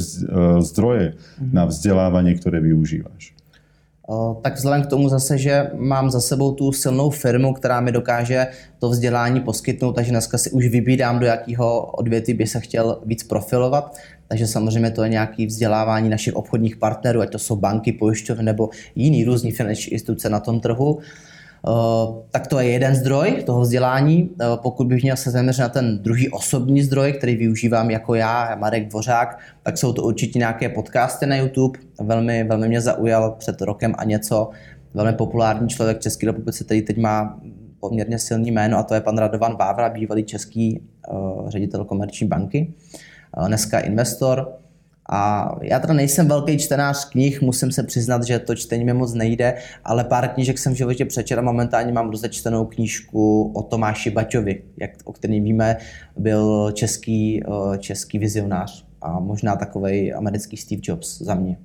zdroje 0.63 1.19
na 1.51 1.67
vzdělávání, 1.67 2.35
které 2.39 2.59
využíváš? 2.59 3.35
Tak 4.41 4.55
vzhledem 4.55 4.83
k 4.83 4.89
tomu 4.89 5.09
zase, 5.09 5.37
že 5.37 5.71
mám 5.75 6.11
za 6.11 6.19
sebou 6.21 6.51
tu 6.51 6.71
silnou 6.71 7.09
firmu, 7.09 7.53
která 7.53 7.81
mi 7.81 7.91
dokáže 7.91 8.47
to 8.79 8.89
vzdělání 8.89 9.39
poskytnout, 9.39 9.93
takže 9.93 10.11
dneska 10.11 10.37
si 10.37 10.51
už 10.51 10.67
vybídám, 10.67 11.19
do 11.19 11.25
jakého 11.25 11.81
odvětví 11.85 12.33
by 12.33 12.47
se 12.47 12.59
chtěl 12.59 12.99
víc 13.05 13.23
profilovat. 13.23 13.97
Takže 14.27 14.47
samozřejmě 14.47 14.91
to 14.91 15.03
je 15.03 15.09
nějaké 15.09 15.45
vzdělávání 15.45 16.09
našich 16.09 16.35
obchodních 16.35 16.77
partnerů, 16.77 17.21
ať 17.21 17.29
to 17.29 17.39
jsou 17.39 17.55
banky, 17.55 17.91
pojišťovny 17.91 18.43
nebo 18.43 18.69
jiný 18.95 19.25
různý 19.25 19.51
finanční 19.51 19.93
instituce 19.93 20.29
na 20.29 20.39
tom 20.39 20.59
trhu. 20.59 20.99
Eh, 20.99 21.32
tak 22.31 22.47
to 22.47 22.59
je 22.59 22.69
jeden 22.69 22.95
zdroj 22.95 23.43
toho 23.45 23.61
vzdělání. 23.61 24.29
Eh, 24.41 24.45
pokud 24.55 24.87
bych 24.87 25.03
měl 25.03 25.17
se 25.17 25.31
zaměřit 25.31 25.61
na 25.61 25.69
ten 25.69 25.99
druhý 25.99 26.29
osobní 26.29 26.81
zdroj, 26.81 27.13
který 27.13 27.35
využívám 27.35 27.91
jako 27.91 28.15
já, 28.15 28.55
Marek 28.55 28.87
Dvořák, 28.87 29.39
tak 29.63 29.77
jsou 29.77 29.93
to 29.93 30.03
určitě 30.03 30.39
nějaké 30.39 30.69
podcasty 30.69 31.25
na 31.25 31.35
YouTube. 31.35 31.79
Velmi, 32.01 32.43
velmi 32.43 32.67
mě 32.67 32.81
zaujal 32.81 33.31
před 33.31 33.61
rokem 33.61 33.93
a 33.97 34.03
něco. 34.03 34.49
Velmi 34.93 35.13
populární 35.13 35.69
člověk 35.69 35.97
v 35.97 36.01
České 36.01 36.25
republice, 36.25 36.63
který 36.63 36.81
teď 36.81 36.97
má 36.97 37.39
poměrně 37.79 38.19
silný 38.19 38.51
jméno 38.51 38.77
a 38.77 38.83
to 38.83 38.93
je 38.93 39.01
pan 39.01 39.17
Radovan 39.17 39.57
Vávra, 39.57 39.89
bývalý 39.89 40.23
český 40.23 40.81
uh, 41.11 41.49
ředitel 41.49 41.85
komerční 41.85 42.27
banky, 42.27 42.73
dneska 43.47 43.79
investor. 43.79 44.62
A 45.09 45.51
já 45.61 45.79
teda 45.79 45.93
nejsem 45.93 46.27
velký 46.27 46.57
čtenář 46.57 47.09
knih, 47.09 47.41
musím 47.41 47.71
se 47.71 47.83
přiznat, 47.83 48.23
že 48.23 48.39
to 48.39 48.55
čtení 48.55 48.85
mi 48.85 48.93
moc 48.93 49.13
nejde, 49.13 49.53
ale 49.83 50.03
pár 50.03 50.27
knížek 50.27 50.57
jsem 50.57 50.73
v 50.73 50.77
životě 50.77 51.05
přečetl 51.05 51.39
a 51.39 51.43
momentálně 51.43 51.91
mám 51.91 52.09
rozečtenou 52.09 52.65
knížku 52.65 53.51
o 53.55 53.63
Tomáši 53.63 54.09
Baťovi, 54.09 54.63
jak, 54.77 54.91
o 55.03 55.13
kterým 55.13 55.43
víme, 55.43 55.77
byl 56.17 56.71
český, 56.71 57.43
eh, 57.43 57.77
český 57.77 58.19
vizionář 58.19 58.85
a 59.01 59.19
možná 59.19 59.55
takový 59.55 60.13
americký 60.13 60.57
Steve 60.57 60.81
Jobs 60.83 61.21
za 61.21 61.35
mě. 61.35 61.57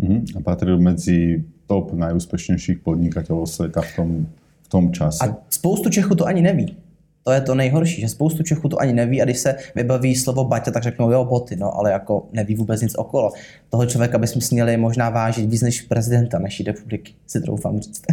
Mm-hmm. 0.00 0.24
A 0.36 0.40
patřil 0.40 0.78
mezi 0.78 1.44
top 1.66 1.92
nejúspěšnějších 1.92 2.78
podnikatelů 2.78 3.46
světa 3.46 3.80
v 3.80 3.96
tom, 3.96 4.26
v 4.62 4.68
tom 4.68 4.92
čase. 4.92 5.28
A 5.28 5.36
spoustu 5.50 5.90
Čechů 5.90 6.14
to 6.14 6.26
ani 6.26 6.42
neví. 6.42 6.76
To 7.24 7.32
je 7.32 7.40
to 7.40 7.54
nejhorší, 7.54 8.00
že 8.00 8.08
spoustu 8.08 8.42
Čechů 8.42 8.68
to 8.68 8.80
ani 8.80 8.92
neví 8.92 9.22
a 9.22 9.24
když 9.24 9.38
se 9.38 9.56
vybaví 9.74 10.14
slovo 10.14 10.44
Baťa, 10.44 10.70
tak 10.70 10.82
řeknou 10.82 11.10
jo, 11.10 11.24
boty, 11.24 11.56
no, 11.56 11.78
ale 11.78 11.90
jako 11.90 12.28
neví 12.32 12.54
vůbec 12.54 12.82
nic 12.82 12.94
okolo. 12.94 13.32
Toho 13.70 13.86
člověka 13.86 14.18
bychom 14.18 14.42
směli 14.42 14.76
možná 14.76 15.10
vážit 15.10 15.50
víc 15.50 15.62
než 15.62 15.82
prezidenta 15.82 16.38
naší 16.38 16.62
republiky, 16.64 17.12
si 17.26 17.40
troufám 17.40 17.80
říct. 17.80 18.02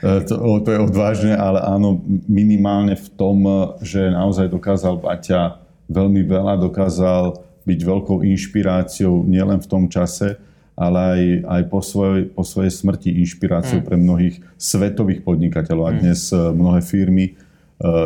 Eh, 0.00 0.24
to, 0.24 0.60
to 0.60 0.70
je 0.72 0.78
odvážné, 0.78 1.36
ale 1.36 1.60
áno, 1.60 2.00
minimálně 2.28 2.94
v 2.96 3.08
tom, 3.08 3.48
že 3.82 4.10
naozaj 4.10 4.48
dokázal 4.48 4.96
Baťa 4.96 5.60
veľmi 5.90 6.22
veľa, 6.24 6.56
dokázal 6.56 7.36
byť 7.66 7.80
veľkou 7.84 8.24
inšpiráciou 8.24 9.28
nielen 9.28 9.60
v 9.60 9.66
tom 9.66 9.84
čase, 9.92 10.40
ale 10.72 10.98
aj, 10.98 11.22
aj 11.44 11.62
po, 11.68 11.80
svojej, 11.84 12.32
po 12.32 12.44
svojej 12.44 12.72
smrti 12.72 13.10
inšpiráciou 13.20 13.84
mm. 13.84 13.86
pre 13.86 13.96
mnohých 14.00 14.36
svetových 14.56 15.20
podnikateľov. 15.20 15.84
A 15.84 15.92
hmm. 15.92 16.00
dnes 16.00 16.20
mm. 16.32 16.56
mnohé 16.56 16.80
firmy 16.80 17.24
Eh, 17.26 17.49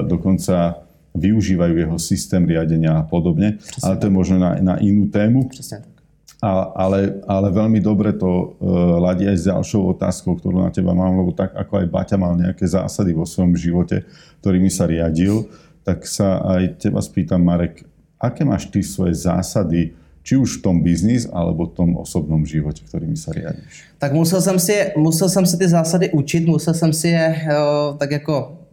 dokonca 0.06 0.84
využívajú 1.14 1.74
jeho 1.78 1.98
systém 1.98 2.42
riadenia 2.42 2.98
a 2.98 3.02
podobne. 3.02 3.58
Přesně 3.58 3.86
ale 3.86 3.96
to 3.96 4.06
je 4.06 4.10
možno 4.10 4.36
na, 4.38 4.58
na 4.60 4.74
inú 4.82 5.06
tému. 5.06 5.48
Přesně 5.48 5.78
tak. 5.78 5.94
A, 6.42 6.76
ale, 6.76 7.24
ale 7.24 7.48
veľmi 7.48 7.80
dobre 7.80 8.12
to 8.12 8.28
uh, 8.28 9.00
ladí 9.00 9.24
aj 9.24 9.38
s 9.38 9.48
ďalšou 9.48 9.96
otázkou, 9.96 10.36
ktorú 10.36 10.60
na 10.60 10.68
teba 10.68 10.92
mám, 10.92 11.16
lebo 11.16 11.32
tak 11.32 11.56
ako 11.56 11.80
aj 11.80 11.86
Baťa 11.88 12.16
mal 12.20 12.36
nejaké 12.36 12.68
zásady 12.68 13.16
vo 13.16 13.24
svojom 13.24 13.56
živote, 13.56 14.04
ktorými 14.44 14.68
sa 14.68 14.84
riadil, 14.84 15.48
tak 15.88 16.04
sa 16.04 16.44
aj 16.44 16.84
teba 16.84 17.00
spýtam, 17.00 17.40
Marek, 17.40 17.88
aké 18.20 18.44
máš 18.44 18.68
ty 18.68 18.84
svoje 18.84 19.16
zásady 19.16 19.96
či 20.20 20.36
už 20.36 20.60
v 20.60 20.62
tom 20.68 20.76
biznis, 20.84 21.24
alebo 21.32 21.64
v 21.64 21.72
tom 21.80 21.90
osobnom 21.96 22.44
živote, 22.44 22.84
ktorými 22.84 23.16
sa 23.16 23.32
riadiš? 23.32 23.96
Tak 23.96 24.12
musel 24.12 24.40
jsem 24.44 24.58
si, 24.58 24.76
musel 24.96 25.28
jsem 25.28 25.46
si 25.46 25.56
ty 25.56 25.68
zásady 25.68 26.10
učit, 26.10 26.44
musel 26.44 26.74
jsem 26.74 26.92
si 26.92 27.08
je 27.08 27.40
jo, 27.48 27.96
tak 27.98 28.10
jako 28.10 28.63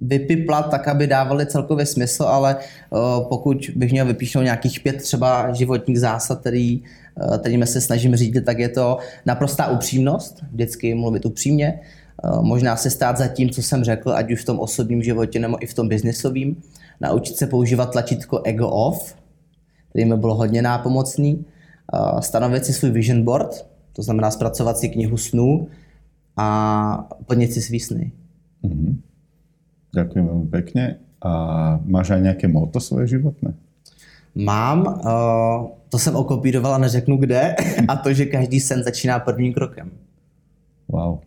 vypiplat 0.00 0.70
tak, 0.70 0.88
aby 0.88 1.06
dávaly 1.06 1.46
celkově 1.46 1.86
smysl, 1.86 2.22
ale 2.22 2.56
jo, 2.92 3.26
pokud 3.28 3.70
bych 3.76 3.92
měl 3.92 4.06
vypíšnout 4.06 4.44
nějakých 4.44 4.80
pět 4.80 4.96
třeba 4.96 5.52
životních 5.52 6.00
zásad, 6.00 6.40
který, 6.40 6.82
kterými 7.38 7.66
se 7.66 7.80
snažím 7.80 8.16
řídit, 8.16 8.44
tak 8.44 8.58
je 8.58 8.68
to 8.68 8.98
naprostá 9.26 9.66
upřímnost, 9.66 10.44
vždycky 10.52 10.94
mluvit 10.94 11.26
upřímně, 11.26 11.80
možná 12.40 12.76
se 12.76 12.90
stát 12.90 13.16
za 13.16 13.26
tím, 13.26 13.50
co 13.50 13.62
jsem 13.62 13.84
řekl, 13.84 14.12
ať 14.12 14.32
už 14.32 14.42
v 14.42 14.44
tom 14.44 14.60
osobním 14.60 15.02
životě 15.02 15.38
nebo 15.38 15.62
i 15.62 15.66
v 15.66 15.74
tom 15.74 15.88
biznisovém, 15.88 16.56
naučit 17.00 17.36
se 17.36 17.46
používat 17.46 17.92
tlačítko 17.92 18.42
ego 18.44 18.68
off, 18.68 19.14
který 19.90 20.04
mi 20.04 20.16
bylo 20.16 20.34
hodně 20.34 20.62
nápomocný, 20.62 21.44
stanovit 22.20 22.64
si 22.64 22.72
svůj 22.72 22.90
vision 22.90 23.22
board, 23.22 23.66
to 23.92 24.02
znamená 24.02 24.30
zpracovat 24.30 24.78
si 24.78 24.88
knihu 24.88 25.16
snů 25.16 25.68
a 26.36 27.08
plnit 27.26 27.52
si 27.52 27.62
svý 27.62 27.80
sny. 27.80 28.12
Mm-hmm. 28.64 28.96
Ďakujem 29.94 30.24
veľmi 30.24 30.48
pekne. 30.52 31.00
A 31.18 31.32
máš 31.82 32.14
aj 32.14 32.22
nejaké 32.22 32.46
moto 32.46 32.78
svoje 32.78 33.18
životné? 33.18 33.54
Mám, 34.38 34.86
uh, 34.86 35.66
to 35.88 35.98
jsem 35.98 36.16
okopírovala, 36.16 36.78
neřeknu 36.78 37.16
kde, 37.16 37.54
a 37.88 37.96
to, 37.96 38.12
že 38.14 38.26
každý 38.26 38.60
sen 38.60 38.84
začíná 38.84 39.18
prvním 39.18 39.52
krokem. 39.52 39.90
Wow. 40.88 41.18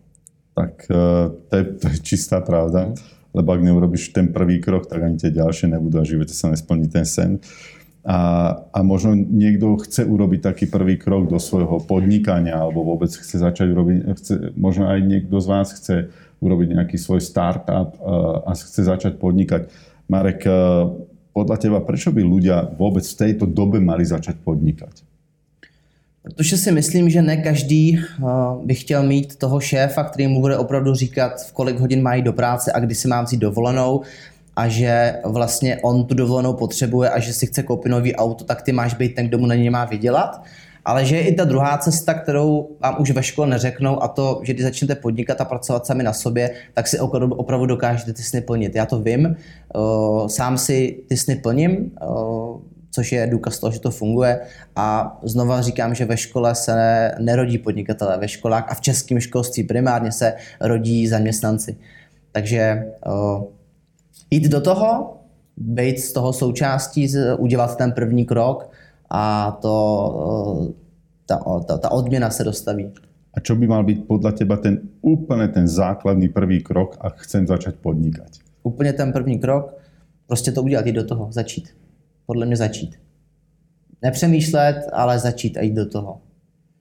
Tak 0.56 0.88
uh, 0.90 1.32
to 1.50 1.56
je, 1.58 1.64
to 1.64 1.88
je 1.88 1.98
čistá 2.00 2.42
pravda, 2.42 2.94
lebo 3.34 3.52
ak 3.52 3.62
neurobiš 3.62 4.12
ten 4.12 4.28
prvý 4.34 4.60
krok, 4.60 4.88
tak 4.88 5.04
ani 5.04 5.18
tie 5.18 5.32
ďalšie 5.32 5.68
nebudú 5.72 6.00
a 6.00 6.08
živote 6.08 6.34
sa 6.36 6.52
nesplní 6.52 6.88
ten 6.88 7.06
sen. 7.08 7.40
A, 8.02 8.50
a 8.74 8.80
možno 8.82 9.14
niekto 9.14 9.78
chce 9.78 10.10
urobiť 10.10 10.42
taký 10.42 10.66
prvý 10.66 10.98
krok 10.98 11.30
do 11.30 11.38
svojho 11.38 11.86
podnikania 11.86 12.58
alebo 12.58 12.82
vôbec 12.82 13.14
chce 13.14 13.38
začať 13.38 13.70
urobiť, 13.70 13.98
chce, 14.18 14.34
možno 14.58 14.90
aj 14.90 15.00
niekto 15.06 15.38
z 15.38 15.48
vás 15.48 15.70
chce 15.70 16.10
urobiť 16.42 16.74
nejaký 16.74 16.98
svoj 16.98 17.22
startup 17.22 17.96
a 18.46 18.52
chce 18.58 18.82
začať 18.84 19.22
podnikať. 19.22 19.70
Marek, 20.10 20.44
podľa 21.32 21.58
teba, 21.62 21.80
prečo 21.80 22.12
by 22.12 22.26
ľudia 22.26 22.66
vôbec 22.76 23.06
v 23.06 23.16
tejto 23.16 23.46
dobe 23.46 23.80
mali 23.80 24.04
začať 24.04 24.42
podnikať? 24.42 25.08
Protože 26.22 26.58
si 26.58 26.72
myslím, 26.72 27.10
že 27.10 27.22
ne 27.22 27.38
každý 27.38 27.98
by 28.66 28.76
chtěl 28.76 29.04
mít 29.04 29.36
toho 29.36 29.60
šéfa, 29.60 30.04
který 30.04 30.28
mu 30.28 30.42
bude 30.42 30.58
opravdu 30.58 30.94
říkat, 30.94 31.42
v 31.42 31.52
kolik 31.52 31.80
hodin 31.80 32.02
mají 32.02 32.22
do 32.22 32.34
práce 32.34 32.72
a 32.72 32.80
kdy 32.80 32.96
si 32.96 33.08
mám 33.08 33.26
vzít 33.26 33.40
dovolenou 33.40 34.02
a 34.56 34.68
že 34.68 35.16
vlastně 35.26 35.78
on 35.82 36.06
tu 36.06 36.14
dovolenou 36.14 36.54
potřebuje 36.54 37.10
a 37.10 37.20
že 37.20 37.34
si 37.34 37.48
chce 37.48 37.64
koupit 37.64 37.90
nový 37.90 38.16
auto, 38.16 38.44
tak 38.44 38.62
ty 38.62 38.72
máš 38.72 38.94
být 38.94 39.16
ten, 39.16 39.28
kdo 39.28 39.38
mu 39.38 39.46
na 39.46 39.56
ně 39.56 39.72
má 39.72 39.86
vydělat. 39.86 40.44
Ale 40.86 41.06
že 41.06 41.16
je 41.16 41.22
i 41.22 41.36
ta 41.36 41.44
druhá 41.44 41.78
cesta, 41.78 42.14
kterou 42.14 42.78
vám 42.80 42.96
už 43.00 43.12
ve 43.12 43.24
škole 43.24 43.48
neřeknou, 43.48 44.04
a 44.04 44.08
to, 44.08 44.42
že 44.44 44.54
když 44.54 44.66
začnete 44.66 44.96
podnikat 44.96 45.42
a 45.42 45.46
pracovat 45.46 45.86
sami 45.86 46.04
na 46.04 46.14
sobě, 46.14 46.52
tak 46.74 46.88
si 46.88 47.00
opravdu, 47.00 47.66
dokážete 47.66 48.14
ty 48.14 48.24
sny 48.24 48.42
plnit. 48.42 48.76
Já 48.76 48.86
to 48.86 49.00
vím, 49.00 49.36
sám 50.28 50.58
si 50.58 51.04
ty 51.10 51.18
sny 51.18 51.36
plním, 51.36 51.92
což 52.92 53.12
je 53.12 53.28
důkaz 53.28 53.60
toho, 53.60 53.72
že 53.72 53.80
to 53.80 53.92
funguje. 53.92 54.40
A 54.76 55.18
znova 55.24 55.62
říkám, 55.62 55.96
že 55.96 56.06
ve 56.06 56.18
škole 56.18 56.56
se 56.56 57.12
nerodí 57.20 57.58
podnikatelé, 57.58 58.18
ve 58.18 58.28
školách 58.28 58.66
a 58.70 58.74
v 58.74 58.82
českém 58.82 59.20
školství 59.20 59.64
primárně 59.64 60.12
se 60.12 60.34
rodí 60.62 61.08
zaměstnanci. 61.08 61.78
Takže 62.32 62.86
jít 64.32 64.48
do 64.48 64.62
toho, 64.62 65.18
být 65.58 66.00
z 66.00 66.14
toho 66.14 66.34
součástí, 66.34 67.14
udělat 67.38 67.78
ten 67.78 67.92
první 67.92 68.26
krok 68.26 68.72
a 69.14 69.52
to, 69.62 70.74
ta, 71.26 71.40
ta, 71.68 71.78
ta 71.78 71.92
odměna 71.92 72.30
se 72.30 72.44
dostaví. 72.44 72.92
A 73.34 73.40
čo 73.40 73.56
by 73.56 73.68
mal 73.68 73.84
být 73.84 74.08
podle 74.08 74.32
teba 74.32 74.58
ten 74.58 74.80
úplně 75.02 75.48
ten 75.48 75.68
základný 75.68 76.30
první 76.30 76.60
krok, 76.60 76.98
a 77.02 77.10
chcem 77.10 77.48
začať 77.48 77.76
podnikat? 77.76 78.28
Úplně 78.64 78.94
ten 78.94 79.14
první 79.14 79.40
krok, 79.40 79.78
prostě 80.28 80.52
to 80.52 80.64
udělat, 80.64 80.86
jít 80.86 80.94
do 80.94 81.04
toho, 81.04 81.28
začít. 81.32 81.70
Podle 82.26 82.46
mě 82.46 82.56
začít. 82.56 82.96
Nepřemýšlet, 84.02 84.90
ale 84.94 85.20
začít 85.20 85.58
a 85.58 85.62
jít 85.62 85.74
do 85.74 85.86
toho. 85.86 86.22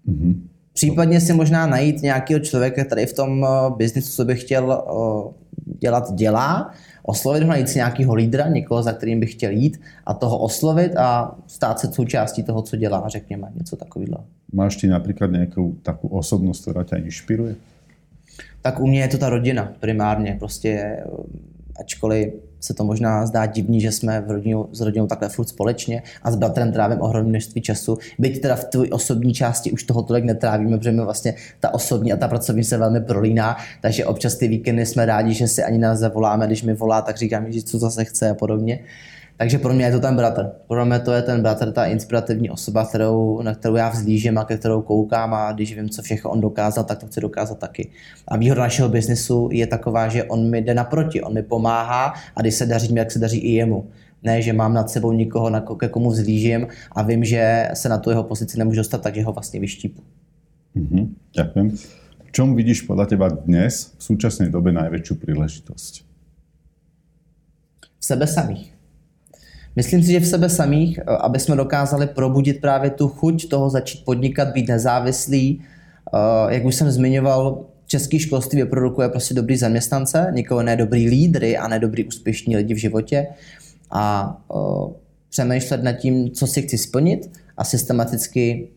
Mm-hmm. 0.08 0.40
Případně 0.72 1.20
si 1.20 1.32
možná 1.32 1.66
najít 1.66 2.02
nějakého 2.02 2.40
člověka, 2.40 2.84
který 2.84 3.06
v 3.06 3.12
tom 3.12 3.44
eh, 3.44 3.48
biznisu, 3.76 4.12
co 4.12 4.24
by 4.24 4.34
chtěl 4.34 4.72
eh, 4.72 5.34
dělat, 5.78 6.14
dělá, 6.14 6.70
oslovit 7.02 7.42
ho, 7.42 7.48
najít 7.48 7.68
si 7.68 7.78
nějakého 7.78 8.14
lídra, 8.14 8.48
někoho, 8.48 8.82
za 8.82 8.92
kterým 8.92 9.20
bych 9.20 9.32
chtěl 9.32 9.50
jít 9.50 9.80
a 10.06 10.14
toho 10.14 10.38
oslovit 10.38 10.96
a 10.96 11.34
stát 11.46 11.78
se 11.78 11.92
součástí 11.92 12.42
toho, 12.42 12.62
co 12.62 12.76
dělá, 12.76 13.08
řekněme, 13.08 13.48
něco 13.54 13.76
takového. 13.76 14.24
Máš 14.52 14.76
ty 14.76 14.86
například 14.86 15.30
nějakou 15.30 15.72
takovou 15.82 16.18
osobnost, 16.18 16.62
která 16.62 16.84
tě 16.84 16.96
inspiruje? 16.96 17.54
Tak 18.62 18.80
u 18.80 18.86
mě 18.86 19.00
je 19.00 19.08
to 19.08 19.18
ta 19.18 19.28
rodina 19.28 19.72
primárně, 19.80 20.36
prostě 20.38 20.96
ačkoliv 21.80 22.32
se 22.60 22.74
to 22.74 22.84
možná 22.84 23.26
zdá 23.26 23.46
divný, 23.46 23.80
že 23.80 23.92
jsme 23.92 24.20
v 24.20 24.30
rodinou, 24.30 24.68
s 24.72 24.80
rodinou 24.80 25.06
takhle 25.06 25.28
furt 25.28 25.48
společně 25.48 26.02
a 26.22 26.30
s 26.30 26.36
bratrem 26.36 26.72
trávím 26.72 27.00
ohromné 27.00 27.40
množství 27.40 27.62
času. 27.62 27.98
Byť 28.18 28.42
teda 28.42 28.56
v 28.56 28.64
té 28.64 28.78
osobní 28.78 29.34
části 29.34 29.72
už 29.72 29.82
toho 29.82 30.02
tolik 30.02 30.24
netrávíme, 30.24 30.78
protože 30.78 30.92
my 30.92 31.04
vlastně 31.04 31.34
ta 31.60 31.74
osobní 31.74 32.12
a 32.12 32.16
ta 32.16 32.28
pracovní 32.28 32.64
se 32.64 32.78
velmi 32.78 33.00
prolíná, 33.00 33.56
takže 33.80 34.04
občas 34.04 34.34
ty 34.34 34.48
víkendy 34.48 34.86
jsme 34.86 35.06
rádi, 35.06 35.34
že 35.34 35.48
si 35.48 35.62
ani 35.62 35.78
nás 35.78 35.98
zavoláme, 35.98 36.46
když 36.46 36.62
mi 36.62 36.74
volá, 36.74 37.02
tak 37.02 37.16
říkám, 37.16 37.52
že 37.52 37.62
co 37.62 37.78
zase 37.78 38.04
chce 38.04 38.30
a 38.30 38.34
podobně. 38.34 38.80
Takže 39.40 39.58
pro 39.58 39.74
mě 39.74 39.84
je 39.84 39.92
to 39.92 40.00
ten 40.00 40.16
bratr. 40.16 40.50
Pro 40.68 40.86
mě 40.86 40.98
to 40.98 41.12
je 41.12 41.22
ten 41.22 41.42
bratr, 41.42 41.72
ta 41.72 41.84
inspirativní 41.84 42.50
osoba, 42.50 42.84
kterou, 42.84 43.42
na 43.42 43.54
kterou 43.54 43.76
já 43.76 43.88
vzlížím 43.88 44.38
a 44.38 44.44
ke 44.44 44.56
kterou 44.56 44.82
koukám 44.82 45.34
a 45.34 45.52
když 45.52 45.76
vím, 45.76 45.88
co 45.88 46.02
všechno 46.02 46.30
on 46.30 46.40
dokázal, 46.40 46.84
tak 46.84 46.98
to 46.98 47.06
chci 47.06 47.20
dokázat 47.20 47.58
taky. 47.58 47.90
A 48.28 48.36
výhoda 48.36 48.60
našeho 48.60 48.88
biznesu 48.88 49.48
je 49.52 49.66
taková, 49.66 50.08
že 50.08 50.24
on 50.24 50.50
mi 50.50 50.62
jde 50.62 50.74
naproti, 50.74 51.22
on 51.22 51.34
mi 51.34 51.42
pomáhá 51.42 52.14
a 52.36 52.40
když 52.40 52.54
se 52.54 52.66
daří 52.66 52.92
mi, 52.92 52.98
jak 52.98 53.10
se 53.10 53.18
daří 53.18 53.38
i 53.38 53.52
jemu. 53.52 53.88
Ne, 54.22 54.42
že 54.42 54.52
mám 54.52 54.74
nad 54.74 54.90
sebou 54.90 55.12
nikoho, 55.12 55.50
na 55.50 55.60
ke 55.60 55.88
komu 55.88 56.10
vzlížím 56.10 56.66
a 56.92 57.02
vím, 57.02 57.24
že 57.24 57.68
se 57.74 57.88
na 57.88 57.98
tu 57.98 58.10
jeho 58.10 58.22
pozici 58.22 58.58
nemůžu 58.58 58.76
dostat, 58.76 59.02
takže 59.02 59.22
ho 59.22 59.32
vlastně 59.32 59.60
vyštípu. 59.60 60.02
Mm-hmm, 60.76 61.08
ďakujem. 61.36 61.76
V 62.24 62.30
čom 62.32 62.54
vidíš 62.54 62.84
podľa 62.84 63.06
teba 63.06 63.32
dnes 63.32 63.96
v 63.98 64.02
súčasnej 64.04 64.52
dobe 64.52 64.70
najväčšiu 64.70 65.14
príležitosť? 65.16 65.92
V 67.98 68.04
sebe 68.04 68.26
samých 68.28 68.79
Myslím 69.80 70.02
si, 70.02 70.12
že 70.12 70.20
v 70.20 70.26
sebe 70.26 70.48
samých, 70.48 70.98
eh, 70.98 71.02
aby 71.24 71.40
jsme 71.40 71.56
dokázali 71.56 72.06
probudit 72.06 72.60
právě 72.60 72.90
tu 72.90 73.08
chuť 73.08 73.48
toho 73.48 73.70
začít 73.70 74.04
podnikat, 74.04 74.52
být 74.52 74.68
nezávislý. 74.68 75.60
Eh, 75.60 76.54
jak 76.54 76.64
už 76.64 76.74
jsem 76.74 76.90
zmiňoval, 76.90 77.64
český 77.86 78.18
školství 78.18 78.62
vyprodukuje 78.62 79.08
prostě 79.08 79.34
dobrý 79.34 79.56
zaměstnance, 79.56 80.32
nikoho 80.36 80.62
ne 80.62 80.76
dobrý 80.76 81.08
lídry 81.08 81.56
a 81.56 81.68
ne 81.68 81.78
dobrý 81.78 82.04
úspěšní 82.04 82.56
lidi 82.56 82.74
v 82.74 82.76
životě. 82.76 83.26
A 83.90 84.36
uh, 84.48 84.92
přemýšlet 85.30 85.82
nad 85.82 85.92
tím, 85.92 86.30
co 86.30 86.46
si 86.46 86.62
chci 86.62 86.78
splnit 86.78 87.30
a 87.56 87.64
systematicky 87.64 88.68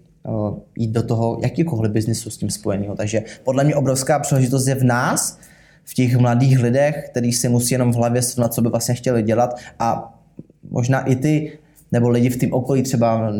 jít 0.78 0.92
do 0.92 1.04
toho 1.04 1.38
jakýkoliv 1.44 1.92
biznisu 1.92 2.30
s 2.30 2.38
tím 2.38 2.50
spojeného. 2.50 2.96
Takže 2.96 3.24
podle 3.44 3.64
mě 3.64 3.76
obrovská 3.76 4.20
příležitost 4.20 4.68
je 4.68 4.76
v 4.76 4.84
nás, 4.84 5.38
v 5.86 5.94
těch 5.94 6.18
mladých 6.18 6.60
lidech, 6.60 7.10
kteří 7.12 7.34
si 7.34 7.50
musí 7.50 7.74
jenom 7.74 7.92
v 7.92 7.96
hlavě 7.96 8.22
srovnat, 8.22 8.54
co 8.54 8.62
by 8.62 8.70
vlastně 8.70 8.96
chtěli 8.96 9.24
dělat 9.24 9.60
a 9.80 10.13
možná 10.72 11.02
i 11.02 11.16
ty 11.16 11.52
nebo 11.94 12.10
lidi 12.10 12.30
v 12.30 12.40
tom 12.40 12.54
okolí 12.54 12.84
třeba 12.84 13.34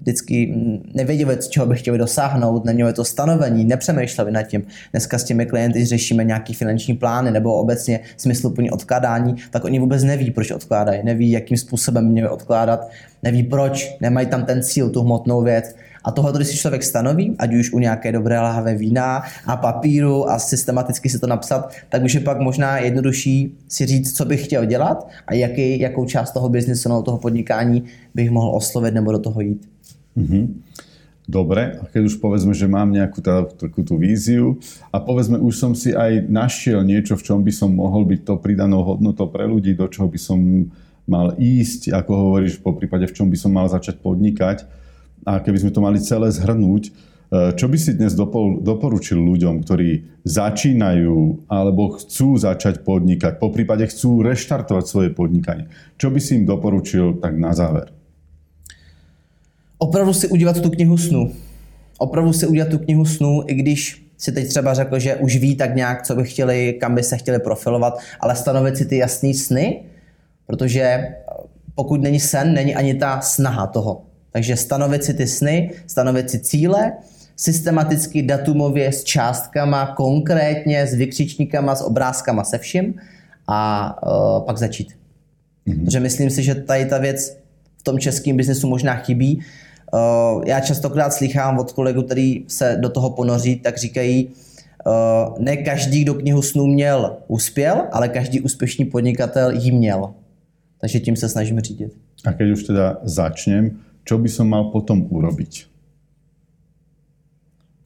vždycky 0.00 0.54
nevěděli, 0.94 1.36
čeho 1.48 1.66
by 1.66 1.76
chtěli 1.76 1.98
dosáhnout, 1.98 2.64
neměli 2.64 2.92
to 2.92 3.04
stanovení, 3.04 3.64
nepřemýšleli 3.64 4.32
nad 4.32 4.42
tím. 4.42 4.64
Dneska 4.90 5.18
s 5.18 5.24
těmi 5.24 5.46
klienty 5.46 5.84
řešíme 5.84 6.24
nějaký 6.24 6.54
finanční 6.54 6.94
plány 6.96 7.30
nebo 7.30 7.54
obecně 7.54 8.00
smysluplný 8.16 8.70
odkládání, 8.70 9.34
tak 9.50 9.64
oni 9.64 9.78
vůbec 9.78 10.04
neví, 10.04 10.30
proč 10.30 10.50
odkládají, 10.50 11.00
neví, 11.04 11.30
jakým 11.30 11.56
způsobem 11.56 12.06
měli 12.06 12.28
odkládat, 12.28 12.88
neví 13.22 13.42
proč, 13.42 13.96
nemají 14.00 14.26
tam 14.26 14.44
ten 14.44 14.62
cíl, 14.62 14.90
tu 14.90 15.02
hmotnou 15.02 15.42
věc. 15.42 15.74
A 16.04 16.10
tohle, 16.10 16.32
když 16.36 16.48
si 16.48 16.56
člověk 16.56 16.82
stanoví, 16.82 17.36
ať 17.38 17.54
už 17.54 17.72
u 17.72 17.78
nějaké 17.78 18.12
dobré 18.12 18.40
lahve 18.40 18.74
vína 18.74 19.22
a 19.46 19.56
papíru 19.56 20.30
a 20.30 20.38
systematicky 20.38 21.08
si 21.08 21.18
to 21.18 21.26
napsat, 21.26 21.72
tak 21.88 22.04
už 22.04 22.14
je 22.14 22.20
pak 22.20 22.40
možná 22.40 22.78
jednodušší 22.78 23.54
si 23.68 23.86
říct, 23.86 24.16
co 24.16 24.24
bych 24.24 24.44
chtěl 24.44 24.64
dělat 24.64 25.08
a 25.26 25.34
jaký, 25.34 25.80
jakou 25.80 26.04
část 26.04 26.32
toho 26.32 26.48
biznesu 26.48 26.88
nebo 26.88 27.02
toho 27.02 27.18
podnikání 27.18 27.84
bych 28.14 28.30
mohl 28.30 28.50
oslovit 28.56 28.94
nebo 28.94 29.12
do 29.12 29.18
toho 29.18 29.40
jít. 29.40 29.68
Mm-hmm. 30.16 30.48
Dobre, 31.28 31.76
a 31.76 31.84
keď 31.84 32.08
už 32.08 32.24
povedzme, 32.24 32.56
že 32.56 32.64
mám 32.64 32.88
nejakú 32.88 33.20
tá, 33.20 33.44
takú 33.44 33.84
tú 33.84 34.00
víziu 34.00 34.56
a 34.88 34.96
povedzme, 34.96 35.36
už 35.36 35.60
som 35.60 35.76
si 35.76 35.92
aj 35.92 36.24
našiel 36.24 36.80
niečo, 36.80 37.20
v 37.20 37.24
čom 37.28 37.44
by 37.44 37.52
som 37.52 37.68
mohol 37.68 38.08
byť 38.08 38.24
to 38.24 38.40
pridanou 38.40 38.80
hodnotou 38.80 39.28
pre 39.28 39.44
ľudí, 39.44 39.76
do 39.76 39.84
čoho 39.92 40.08
by 40.08 40.16
som 40.16 40.40
mal 41.04 41.36
ísť, 41.36 41.92
ako 41.92 42.12
hovoríš, 42.16 42.64
po 42.64 42.72
prípade, 42.72 43.04
v 43.04 43.12
čom 43.12 43.28
by 43.28 43.36
som 43.36 43.52
mal 43.52 43.68
začať 43.68 44.00
podnikať, 44.00 44.64
a 45.28 45.44
keby 45.44 45.60
sme 45.60 45.74
to 45.76 45.84
mali 45.84 46.00
celé 46.00 46.32
zhrnúť, 46.32 46.88
e, 46.88 46.90
čo 47.52 47.68
by 47.68 47.76
si 47.76 47.92
dnes 47.92 48.16
doporučil 48.64 49.20
ľuďom, 49.20 49.60
ktorí 49.60 50.24
začínajú 50.24 51.44
alebo 51.52 52.00
chcú 52.00 52.40
začať 52.40 52.80
podnikať, 52.80 53.36
po 53.36 53.52
prípade 53.52 53.84
chcú 53.92 54.24
reštartovať 54.24 54.84
svoje 54.88 55.10
podnikanie? 55.12 55.68
Čo 56.00 56.08
by 56.08 56.16
si 56.16 56.40
im 56.40 56.48
doporučil 56.48 57.20
tak 57.20 57.36
na 57.36 57.52
záver? 57.52 57.92
Opravdu 59.78 60.12
si 60.12 60.28
udělat 60.28 60.60
tu 60.60 60.70
knihu 60.70 60.96
snu. 60.96 61.30
Opravdu 61.98 62.32
si 62.32 62.46
udělat 62.46 62.68
tu 62.68 62.78
knihu 62.78 63.04
snu, 63.04 63.42
i 63.46 63.54
když 63.54 64.04
si 64.16 64.32
teď 64.32 64.48
třeba 64.48 64.74
řekl, 64.74 64.98
že 64.98 65.16
už 65.16 65.36
ví 65.36 65.56
tak 65.56 65.74
nějak, 65.74 66.02
co 66.02 66.16
by 66.16 66.24
chtěli, 66.24 66.76
kam 66.80 66.94
by 66.94 67.02
se 67.02 67.16
chtěli 67.16 67.38
profilovat, 67.38 67.98
ale 68.20 68.36
stanovit 68.36 68.76
si 68.76 68.84
ty 68.86 68.96
jasné 68.96 69.34
sny, 69.34 69.82
protože 70.46 71.14
pokud 71.74 72.00
není 72.00 72.20
sen, 72.20 72.54
není 72.54 72.74
ani 72.74 72.94
ta 72.94 73.20
snaha 73.20 73.66
toho. 73.66 74.07
Takže 74.38 74.56
stanovit 74.56 75.04
si 75.04 75.14
ty 75.14 75.26
sny, 75.26 75.70
stanovit 75.86 76.30
si 76.30 76.38
cíle, 76.38 76.92
systematicky 77.36 78.22
datumově 78.22 78.92
s 78.92 79.04
částkama, 79.04 79.86
konkrétně 79.86 80.86
s 80.86 80.94
vykřičníkama, 80.94 81.74
s 81.74 81.82
obrázkama, 81.82 82.44
se 82.44 82.58
vším 82.58 82.94
a 83.46 83.58
uh, 84.06 84.46
pak 84.46 84.58
začít. 84.58 84.88
Mm-hmm. 84.88 85.84
Protože 85.84 86.00
myslím 86.00 86.30
si, 86.30 86.42
že 86.42 86.54
tady 86.54 86.86
ta 86.86 86.98
věc 86.98 87.36
v 87.76 87.82
tom 87.82 87.98
českém 87.98 88.36
biznesu 88.36 88.68
možná 88.68 88.94
chybí. 88.94 89.42
Uh, 89.92 90.42
já 90.46 90.60
častokrát 90.60 91.12
slychám 91.12 91.58
od 91.58 91.72
kolegů, 91.72 92.02
který 92.02 92.44
se 92.48 92.76
do 92.80 92.88
toho 92.88 93.10
ponoří, 93.10 93.56
tak 93.56 93.78
říkají, 93.78 94.28
uh, 94.86 95.38
ne 95.38 95.56
každý, 95.56 96.02
kdo 96.02 96.14
knihu 96.14 96.42
snů 96.42 96.66
měl, 96.66 97.16
uspěl, 97.28 97.82
ale 97.92 98.08
každý 98.08 98.40
úspěšný 98.40 98.84
podnikatel 98.84 99.50
ji 99.50 99.72
měl. 99.72 100.14
Takže 100.80 101.00
tím 101.00 101.16
se 101.16 101.28
snažím 101.28 101.60
řídit. 101.60 101.92
A 102.24 102.32
keď 102.32 102.50
už 102.50 102.62
teda 102.62 102.98
začnem, 103.02 103.78
čo 104.08 104.16
by 104.16 104.28
som 104.32 104.48
mal 104.48 104.72
potom 104.72 105.04
urobiť? 105.04 105.68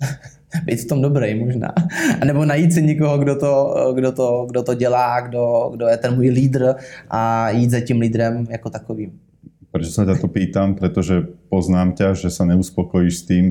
být 0.65 0.81
v 0.81 0.89
tom 0.89 1.03
dobrý 1.03 1.35
možná. 1.35 1.75
A 2.21 2.25
nebo 2.25 2.45
najít 2.45 2.73
si 2.73 2.83
někoho, 2.83 3.19
kdo 3.19 3.37
to, 3.37 3.75
kdo 3.95 4.13
to, 4.13 4.47
kdo 4.51 4.63
to 4.63 4.75
dělá, 4.75 5.21
kdo, 5.21 5.71
kdo 5.75 5.87
je 5.87 5.97
ten 5.97 6.15
můj 6.15 6.29
lídr 6.29 6.75
a 7.11 7.51
jít 7.51 7.71
za 7.71 7.81
tím 7.81 8.01
lídrem 8.01 8.47
jako 8.51 8.71
takovým. 8.71 9.11
Prečo 9.73 9.89
sa 9.89 10.05
ťa 10.05 10.21
to 10.21 10.29
pýtam? 10.29 10.77
Pretože 10.77 11.25
poznám 11.49 11.97
ťa, 11.97 12.13
že 12.13 12.29
sa 12.29 12.45
neuspokojíš 12.45 13.15
s 13.17 13.25
tým, 13.25 13.45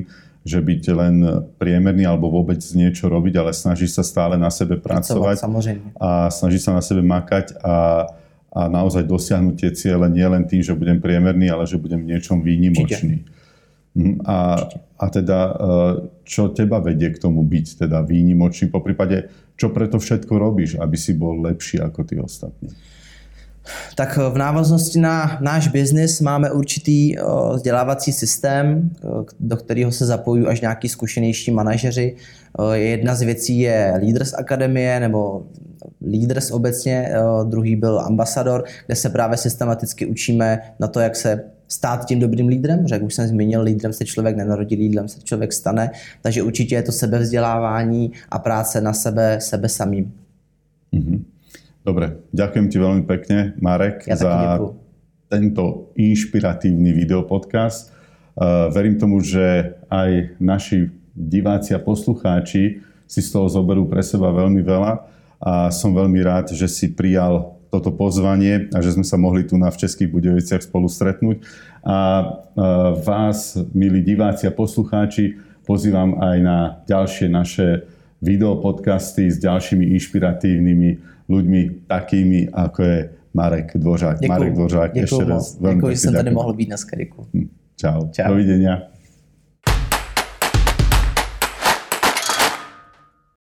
že 0.46 0.62
byť 0.62 0.82
len 0.94 1.16
priemerný 1.58 2.06
alebo 2.06 2.30
vôbec 2.30 2.62
niečo 2.78 3.10
robiť, 3.10 3.42
ale 3.42 3.50
snažíš 3.50 3.98
sa 3.98 4.06
stále 4.06 4.38
na 4.38 4.46
sebe 4.46 4.78
pracovať. 4.78 5.42
Samozrejme. 5.42 5.98
A 5.98 6.30
snažíš 6.30 6.70
sa 6.70 6.78
na 6.78 6.82
sebe 6.82 7.02
makať 7.02 7.58
a, 7.58 8.06
a 8.52 8.68
naozaj 8.68 9.08
dosiahnuť 9.08 9.54
tie 9.56 9.70
ciele 9.72 10.06
nie 10.12 10.28
len 10.28 10.44
tým, 10.44 10.60
že 10.60 10.76
budem 10.76 11.00
priemerný, 11.00 11.48
ale 11.48 11.64
že 11.64 11.80
budem 11.80 12.04
v 12.04 12.12
niečom 12.12 12.44
výnimočný. 12.44 13.24
Mhm. 13.96 14.24
A, 14.24 14.56
a 15.00 15.04
teda, 15.08 15.38
e, 15.48 15.52
čo 16.24 16.48
teba 16.48 16.80
vedie 16.80 17.12
k 17.12 17.20
tomu 17.20 17.44
byť 17.44 17.84
teda 17.84 18.00
výnimočný? 18.04 18.72
Po 18.72 18.80
prípade, 18.80 19.28
čo 19.56 19.68
preto 19.68 20.00
všetko 20.00 20.32
robíš, 20.36 20.80
aby 20.80 20.96
si 20.96 21.12
bol 21.12 21.44
lepší 21.44 21.80
ako 21.80 22.00
ty 22.04 22.16
ostatní? 22.16 22.72
Tak 23.94 24.18
v 24.18 24.36
návaznosti 24.36 24.98
na 24.98 25.38
náš 25.38 25.70
biznis 25.70 26.20
máme 26.20 26.50
určitý 26.50 27.14
e, 27.14 27.20
vzdělávací 27.56 28.12
systém, 28.12 28.66
e, 28.68 29.06
do 29.40 29.56
kterého 29.56 29.92
se 29.92 30.06
zapojují 30.06 30.46
až 30.46 30.60
nějaký 30.60 30.88
zkušenější 30.88 31.50
manažeři. 31.50 32.16
Jedna 32.72 33.14
z 33.14 33.22
věcí 33.22 33.58
je 33.58 33.92
Leaders 34.02 34.34
Akademie 34.34 35.00
nebo 35.00 35.46
Leaders 36.04 36.50
obecně, 36.50 37.08
druhý 37.44 37.76
byl 37.76 38.00
ambasador, 38.00 38.64
kde 38.86 38.96
se 38.96 39.08
právě 39.10 39.36
systematicky 39.36 40.06
učíme 40.06 40.58
na 40.80 40.88
to, 40.88 41.00
jak 41.00 41.16
se 41.16 41.44
stát 41.68 42.04
tím 42.04 42.20
dobrým 42.20 42.48
lídrem, 42.48 42.88
že 42.88 42.94
jak 42.94 43.02
už 43.02 43.14
jsem 43.14 43.28
zmínil, 43.28 43.62
lídrem 43.62 43.92
se 43.92 44.04
člověk 44.04 44.36
nenarodí, 44.36 44.76
lídrem 44.76 45.08
se 45.08 45.20
člověk 45.20 45.52
stane, 45.52 45.90
takže 46.22 46.42
určitě 46.42 46.74
je 46.74 46.82
to 46.82 46.92
sebevzdělávání 46.92 48.12
a 48.28 48.38
práce 48.38 48.80
na 48.80 48.92
sebe, 48.92 49.40
sebe 49.40 49.68
samým. 49.68 50.12
Mm-hmm. 50.92 51.24
Dobre, 51.82 52.22
ďakujem 52.30 52.70
ti 52.70 52.78
veľmi 52.78 53.02
pekne, 53.10 53.58
Marek, 53.58 54.06
ja 54.06 54.14
za 54.14 54.62
tento 55.26 55.90
inšpiratívny 55.98 56.94
videopodcast. 56.94 57.90
Uh, 58.38 58.70
verím 58.70 59.02
tomu, 59.02 59.18
že 59.18 59.74
aj 59.90 60.38
naši 60.38 60.94
diváci 61.10 61.74
a 61.74 61.82
poslucháči 61.82 62.84
si 63.10 63.20
z 63.20 63.28
toho 63.34 63.50
zoberú 63.50 63.90
pre 63.90 63.98
seba 64.04 64.30
veľmi 64.30 64.62
veľa 64.62 64.92
a 65.42 65.74
som 65.74 65.90
veľmi 65.90 66.22
rád, 66.22 66.54
že 66.54 66.70
si 66.70 66.86
prijal 66.94 67.58
toto 67.72 67.90
pozvanie 67.90 68.70
a 68.70 68.78
že 68.78 68.94
sme 68.94 69.02
sa 69.02 69.18
mohli 69.18 69.42
tu 69.42 69.58
na 69.58 69.72
v 69.72 69.80
Českých 69.82 70.12
Budejoviciach 70.12 70.62
spolu 70.62 70.86
stretnúť. 70.86 71.42
A 71.82 72.22
vás, 73.02 73.58
milí 73.74 74.06
diváci 74.06 74.46
a 74.46 74.54
poslucháči, 74.54 75.40
pozývam 75.66 76.20
aj 76.22 76.36
na 76.38 76.58
ďalšie 76.86 77.26
naše 77.26 77.88
videopodcasty 78.22 79.34
s 79.34 79.42
ďalšími 79.42 79.88
inšpiratívnymi 79.98 80.90
ľuďmi, 81.26 81.60
takými 81.90 82.54
ako 82.54 82.80
je 82.82 82.98
Marek 83.34 83.72
Dvořák. 83.74 84.20
Děkuju. 84.20 84.38
Marek 84.38 84.52
Dvořák, 84.52 84.90
Děkuju 84.92 85.04
ešte 85.04 85.24
raz 85.24 85.44
veľmi 85.60 85.80
Děkuji, 85.80 85.90
že 85.90 86.00
jsem 86.00 86.14
tady 86.14 86.30
mohl 86.30 86.52
být 86.52 86.66
dneska. 86.66 86.96
Hm, 87.34 87.48
čau. 87.76 88.00
Čau. 88.12 88.28
Dovidenia. 88.28 88.91